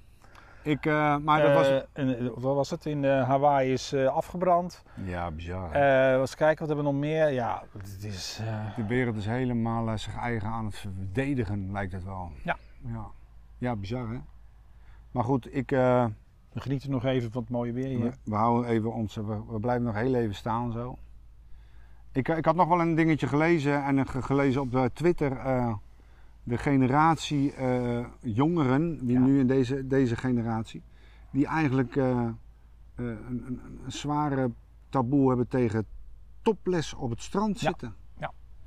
Ik, 0.67 0.85
eh, 0.85 1.17
maar 1.17 1.41
dat 1.41 1.53
was... 1.53 1.67
Eh, 1.67 1.81
en, 1.93 2.33
wat 2.39 2.55
was 2.55 2.69
het? 2.69 2.85
In 2.85 3.05
eh, 3.05 3.27
Hawaii 3.27 3.71
is 3.71 3.93
afgebrand. 3.93 4.83
Ja, 5.03 5.31
bizar. 5.31 5.71
Eh 5.71 6.19
eens 6.19 6.35
kijken, 6.35 6.59
wat 6.59 6.67
hebben 6.67 6.85
we 6.85 6.91
nog 6.91 7.01
meer? 7.01 7.29
Ja, 7.29 7.63
het 7.77 8.03
is... 8.03 8.39
De 8.75 8.85
wereld 8.85 9.15
is 9.15 9.25
helemaal 9.25 9.97
zich 9.97 10.15
eigen 10.15 10.49
aan 10.49 10.65
het 10.65 10.77
verdedigen, 10.77 11.71
lijkt 11.71 11.93
het 11.93 12.03
wel. 12.03 12.31
Ja. 12.43 12.57
Ja, 12.85 13.05
ja 13.57 13.75
bizar 13.75 14.09
hè. 14.09 14.17
Maar 15.11 15.23
goed, 15.23 15.55
ik, 15.55 15.69
we 15.69 16.09
genieten 16.55 16.91
nog 16.91 17.05
even 17.05 17.31
van 17.31 17.41
het 17.41 17.51
mooie 17.51 17.71
weer 17.71 17.87
hier. 17.87 17.99
we, 17.99 18.11
we 18.23 18.35
houden 18.35 18.71
even 18.71 18.93
onze, 18.93 19.25
we, 19.25 19.43
we 19.47 19.59
blijven 19.59 19.85
nog 19.85 19.95
heel 19.95 20.15
even 20.15 20.35
staan 20.35 20.71
zo. 20.71 20.97
Ik, 22.17 22.27
eh, 22.29 22.37
ik 22.37 22.45
had 22.45 22.55
nog 22.55 22.67
wel 22.67 22.81
een 22.81 22.95
dingetje 22.95 23.27
gelezen 23.27 23.83
en 23.83 23.99
eh, 23.99 24.05
ge- 24.05 24.21
gelezen 24.21 24.61
op 24.61 24.71
de 24.71 24.89
Twitter. 24.93 25.31
eh, 25.37 25.73
de 26.43 26.57
generatie 26.57 27.53
eh, 27.53 28.05
jongeren, 28.21 29.05
die 29.05 29.19
Ja. 29.19 29.25
nu 29.25 29.39
in 29.39 29.47
deze, 29.47 29.87
deze 29.87 30.15
generatie, 30.15 30.81
die 31.31 31.45
eigenlijk 31.47 31.95
eh, 31.95 32.09
eh, 32.09 32.25
een, 32.95 33.43
een, 33.47 33.59
een 33.85 33.91
zware 33.91 34.51
taboe 34.89 35.27
hebben 35.27 35.47
tegen 35.47 35.85
topless 36.41 36.93
op 36.93 37.09
het 37.09 37.21
strand 37.21 37.59
Ja. 37.59 37.67
zitten. 37.67 37.93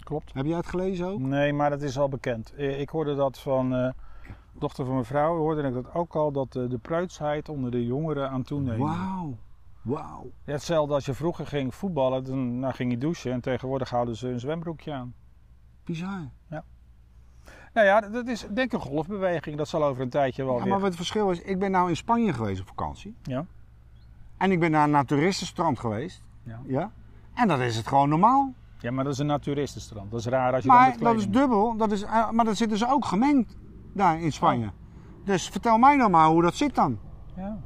klopt. 0.00 0.34
Heb 0.34 0.46
jij 0.46 0.56
het 0.56 0.66
gelezen 0.66 1.06
ook? 1.06 1.18
Nee, 1.20 1.52
maar 1.52 1.70
dat 1.70 1.82
is 1.82 1.98
al 1.98 2.08
bekend. 2.08 2.54
Eh, 2.54 2.80
Ik 2.80 2.88
hoorde 2.88 3.14
dat 3.14 3.38
van 3.38 3.74
eh 3.74 3.92
dochter 4.52 4.84
van 4.84 4.94
mijn 4.94 5.06
vrouw, 5.06 5.36
hoorde 5.36 5.62
ik 5.62 5.74
dat 5.74 5.94
ook 5.94 6.14
al, 6.14 6.32
dat 6.32 6.56
eh, 6.56 6.68
de 6.68 6.78
preutsheid 6.78 7.48
onder 7.48 7.70
de 7.70 7.86
jongeren 7.86 8.30
aan 8.30 8.42
toenemen. 8.42 8.86
Wauw. 8.86 9.36
Wauw. 9.82 10.30
Ja, 10.44 10.52
hetzelfde 10.52 10.94
als 10.94 11.04
je 11.04 11.14
vroeger 11.14 11.46
ging 11.46 11.74
voetballen, 11.74 12.24
dan 12.24 12.58
nou, 12.58 12.74
ging 12.74 12.90
je 12.90 12.98
douchen 12.98 13.32
en 13.32 13.40
tegenwoordig 13.40 13.90
houden 13.90 14.16
ze 14.16 14.28
een 14.28 14.40
zwembroekje 14.40 14.92
aan. 14.92 15.14
Bizar. 15.84 16.30
Nou 17.72 17.86
ja, 17.86 18.00
dat 18.00 18.26
is 18.26 18.40
denk 18.40 18.58
ik 18.58 18.72
een 18.72 18.80
golfbeweging. 18.80 19.56
Dat 19.56 19.68
zal 19.68 19.84
over 19.84 20.02
een 20.02 20.08
tijdje 20.08 20.44
wel 20.44 20.54
Ja, 20.54 20.60
weer... 20.60 20.70
maar 20.70 20.78
wat 20.80 20.88
het 20.88 20.96
verschil 20.96 21.30
is, 21.30 21.40
ik 21.40 21.58
ben 21.58 21.70
nou 21.70 21.88
in 21.88 21.96
Spanje 21.96 22.32
geweest 22.32 22.60
op 22.60 22.66
vakantie. 22.66 23.16
Ja. 23.22 23.44
En 24.36 24.50
ik 24.50 24.60
ben 24.60 24.70
naar 24.70 24.88
een 24.88 25.06
toeristenstrand 25.06 25.78
geweest. 25.78 26.22
Ja. 26.42 26.60
Ja. 26.66 26.90
En 27.34 27.48
dan 27.48 27.60
is 27.60 27.76
het 27.76 27.86
gewoon 27.86 28.08
normaal. 28.08 28.54
ja, 28.78 28.90
maar 28.90 29.04
dat 29.04 29.12
is 29.12 29.18
een 29.18 29.26
naturistenstrand. 29.26 30.10
Dat 30.10 30.20
is 30.20 30.26
raar 30.26 30.52
als 30.52 30.62
je 30.62 30.68
Maar 30.68 30.98
dat 30.98 31.16
is 31.16 31.28
dubbel. 31.28 31.76
Dat 31.76 31.92
is, 31.92 32.02
eh, 32.02 32.30
maar 32.30 32.44
dat 32.44 32.56
zit 32.56 32.70
dus 32.70 32.86
ook 32.86 33.04
gemengd 33.04 33.56
daar 33.92 34.20
in 34.20 34.32
Spanje. 34.32 34.66
Oh. 34.66 34.72
Dus 35.24 35.48
vertel 35.48 35.78
mij 35.78 35.96
nou 35.96 36.10
maar 36.10 36.28
hoe 36.28 36.42
dat 36.42 36.54
zit 36.54 36.74
dan. 36.74 36.98
Ja. 37.36 37.58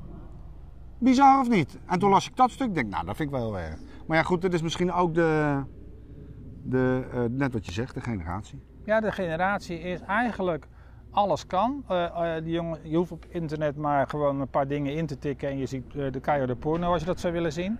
Bizar 0.98 1.40
of 1.40 1.48
niet? 1.48 1.78
En 1.86 1.98
toen 1.98 2.10
las 2.10 2.28
ik 2.28 2.36
dat 2.36 2.50
stuk. 2.50 2.74
denk 2.74 2.90
nou, 2.90 3.06
dat 3.06 3.16
vind 3.16 3.28
ik 3.28 3.34
wel 3.34 3.58
erg. 3.58 3.78
Maar 4.06 4.16
ja, 4.16 4.22
goed, 4.22 4.42
dat 4.42 4.52
is 4.52 4.62
misschien 4.62 4.92
ook 4.92 5.14
de, 5.14 5.60
de 6.62 7.04
eh, 7.12 7.20
net 7.30 7.52
wat 7.52 7.66
je 7.66 7.72
zegt, 7.72 7.94
de 7.94 8.00
generatie. 8.00 8.62
ja, 8.84 9.00
de 9.00 9.12
generatie 9.12 9.80
is 9.80 10.00
eigenlijk 10.00 10.66
alles 11.10 11.46
kan. 11.46 11.84
Eh, 11.88 12.34
die 12.42 12.52
jongen, 12.52 12.78
je 12.82 12.96
hoeft 12.96 13.12
op 13.12 13.24
internet 13.28 13.76
maar 13.76 14.08
gewoon 14.08 14.40
een 14.40 14.48
paar 14.48 14.68
dingen 14.68 14.94
in 14.94 15.06
te 15.06 15.18
tikken 15.18 15.48
en 15.48 15.58
je 15.58 15.66
ziet 15.66 15.92
de 15.92 16.20
keiharde 16.20 16.56
porno 16.56 16.92
als 16.92 17.00
je 17.00 17.06
dat 17.06 17.20
zou 17.20 17.32
willen 17.32 17.52
zien. 17.52 17.78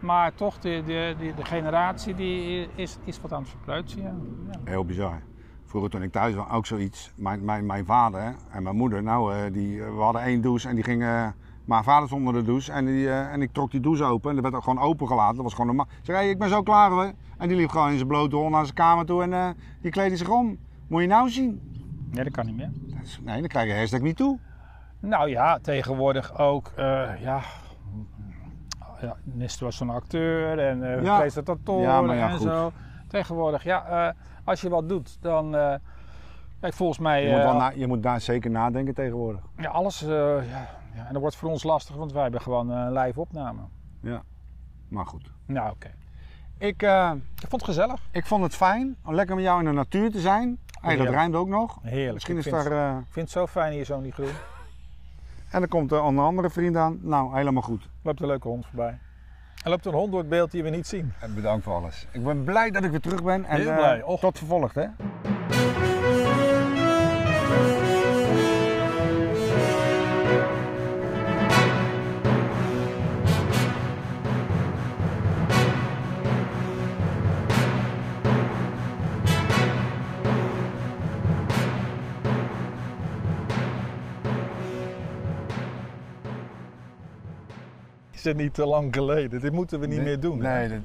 Maar 0.00 0.34
toch, 0.34 0.58
de, 0.58 0.82
de, 0.86 1.14
de, 1.18 1.34
de 1.34 1.44
generatie 1.44 2.14
die 2.14 2.68
is, 2.74 2.98
is 3.04 3.20
wat 3.20 3.32
aan 3.32 3.40
het 3.40 3.50
verpleutsen. 3.50 4.02
Ja. 4.02 4.14
Ja. 4.52 4.58
Heel 4.64 4.84
bizar. 4.84 5.22
Vroeger 5.64 5.90
toen 5.90 6.02
ik 6.02 6.12
thuis 6.12 6.34
was, 6.34 6.50
ook 6.50 6.66
zoiets. 6.66 7.12
Mijn, 7.16 7.44
mijn, 7.44 7.66
mijn 7.66 7.84
vader 7.84 8.34
en 8.50 8.62
mijn 8.62 8.76
moeder, 8.76 9.02
nou, 9.02 9.50
die, 9.50 9.82
we 9.82 10.00
hadden 10.00 10.22
één 10.22 10.40
douche 10.40 10.68
en 10.68 10.74
die 10.74 10.84
ging... 10.84 11.32
mijn 11.66 11.84
vader 11.84 12.06
stond 12.08 12.26
onder 12.26 12.42
de 12.42 12.48
douche 12.50 12.72
en, 12.72 12.86
die, 12.86 13.08
eh, 13.08 13.32
en 13.32 13.42
ik 13.42 13.52
trok 13.52 13.70
die 13.70 13.80
douche 13.80 14.04
open. 14.04 14.28
En 14.28 14.34
dat 14.34 14.44
werd 14.44 14.56
ook 14.56 14.62
gewoon 14.64 14.84
opengelaten. 14.84 15.34
Dat 15.34 15.44
was 15.44 15.52
gewoon 15.52 15.66
normaal. 15.66 15.86
Ik 15.98 16.04
zei, 16.04 16.18
hey, 16.18 16.28
ik 16.30 16.38
ben 16.38 16.48
zo 16.48 16.62
klaar 16.62 16.90
hoor. 16.90 17.12
En 17.38 17.48
die 17.48 17.56
liep 17.56 17.68
gewoon 17.70 17.88
in 17.90 17.96
zijn 17.96 18.08
blote 18.08 18.36
hond 18.36 18.50
naar 18.50 18.62
zijn 18.64 18.74
kamer 18.76 19.06
toe 19.06 19.22
en 19.22 19.32
eh, 19.32 19.48
die 19.80 19.90
kleedde 19.90 20.16
zich 20.16 20.28
om. 20.28 20.58
Moet 20.88 21.00
je 21.02 21.08
nou 21.08 21.28
zien? 21.30 21.60
Nee, 22.10 22.24
dat 22.24 22.32
kan 22.32 22.46
niet 22.46 22.56
meer. 22.56 22.70
Dat 22.86 23.02
is- 23.04 23.20
Nee, 23.24 23.38
dan 23.38 23.48
krijg 23.48 23.68
je 23.68 23.74
hashtag 23.78 24.00
niet 24.00 24.16
toe. 24.16 24.38
Nou 25.00 25.28
ja, 25.30 25.58
tegenwoordig 25.62 26.38
ook, 26.38 26.72
eh, 26.76 27.10
ja, 27.20 27.40
ja, 29.00 29.16
Nestor 29.24 29.66
was 29.66 29.76
zo'n 29.76 29.90
acteur 29.90 30.58
en 30.58 30.82
eh 30.96 31.02
Ja. 31.04 31.18
presentatoren 31.18 31.82
Ja, 31.82 32.00
maar 32.02 32.16
ja, 32.16 32.28
en 32.28 32.36
goed. 32.36 32.46
zo. 32.48 32.72
Tegenwoordig, 33.08 33.64
ja, 33.64 34.14
als 34.44 34.60
je 34.60 34.68
wat 34.68 34.88
doet, 34.88 35.16
dan, 35.22 35.50
kijk, 36.60 36.74
volgens 36.74 36.98
mij, 36.98 37.22
Je 37.22 37.30
moet, 37.34 37.42
wel 37.42 37.56
na- 37.56 37.72
je 37.74 37.86
moet 37.86 38.02
daar 38.02 38.20
zeker 38.20 38.50
nadenken 38.50 38.94
tegenwoordig. 38.94 39.40
ja, 39.56 39.68
alles, 39.70 40.00
ja, 40.00 40.68
ja, 40.96 41.06
en 41.06 41.12
dat 41.12 41.20
wordt 41.20 41.36
voor 41.36 41.50
ons 41.50 41.62
lastig, 41.62 41.96
want 41.96 42.12
wij 42.12 42.22
hebben 42.22 42.40
gewoon 42.40 42.68
een 42.70 42.92
live 42.92 43.20
opname. 43.20 43.60
Maar 44.88 45.06
goed. 45.06 45.30
Nou, 45.46 45.70
oké. 45.70 45.94
Ik, 46.58 46.82
eh, 46.82 47.12
Ik 47.34 47.48
vond 47.48 47.52
het 47.52 47.64
gezellig. 47.64 48.00
ik 48.10 48.26
vond 48.26 48.42
het 48.42 48.54
fijn 48.54 48.96
om 49.04 49.14
lekker 49.14 49.34
met 49.34 49.44
jou 49.44 49.58
in 49.58 49.64
de 49.64 49.72
natuur 49.72 50.10
te 50.10 50.20
zijn. 50.20 50.58
Hey, 50.80 50.96
dat 50.96 51.08
rijmt 51.08 51.34
ook 51.34 51.48
nog. 51.48 51.78
Heerlijk. 51.82 52.12
Misschien 52.12 52.38
ik 52.38 52.44
is 52.44 52.52
vind, 52.52 52.64
daar... 52.64 52.90
eh, 52.92 52.98
ik 52.98 53.06
vind 53.12 53.24
het 53.26 53.30
zo 53.30 53.46
fijn 53.46 53.72
hier 53.72 53.84
zo 53.84 54.00
niet 54.00 54.14
groen. 54.14 54.28
en 55.50 55.60
dan 55.60 55.68
komt 55.68 55.92
er 55.92 55.98
een 56.04 56.18
andere 56.18 56.50
vriend 56.50 56.76
aan. 56.76 56.98
Nou, 57.02 57.36
helemaal 57.36 57.62
goed. 57.62 57.88
loopt 58.02 58.20
een 58.20 58.26
leuke 58.26 58.48
hond 58.48 58.66
voorbij. 58.66 58.98
Er 59.64 59.70
loopt 59.70 59.86
een 59.86 59.92
hond 59.92 60.10
door 60.10 60.20
het 60.20 60.28
beeld 60.28 60.50
die 60.50 60.62
we 60.62 60.70
niet 60.70 60.86
zien. 60.86 61.12
En 61.20 61.34
bedankt 61.34 61.64
voor 61.64 61.74
alles. 61.74 62.06
Ik 62.12 62.24
ben 62.24 62.44
blij 62.44 62.70
dat 62.70 62.84
ik 62.84 62.90
weer 62.90 63.00
terug 63.00 63.22
ben. 63.22 63.44
En, 63.44 63.60
Heel 63.60 63.70
eh, 63.70 63.76
blij. 63.76 64.16
Tot 64.20 64.38
vervolgd, 64.38 64.74
hè? 64.74 64.86
Niet 88.34 88.54
te 88.54 88.66
lang 88.66 88.94
geleden? 88.94 89.40
Dit 89.40 89.52
moeten 89.52 89.80
we 89.80 89.86
niet 89.86 90.02
meer 90.02 90.20
doen. 90.20 90.38
Nee, 90.38 90.80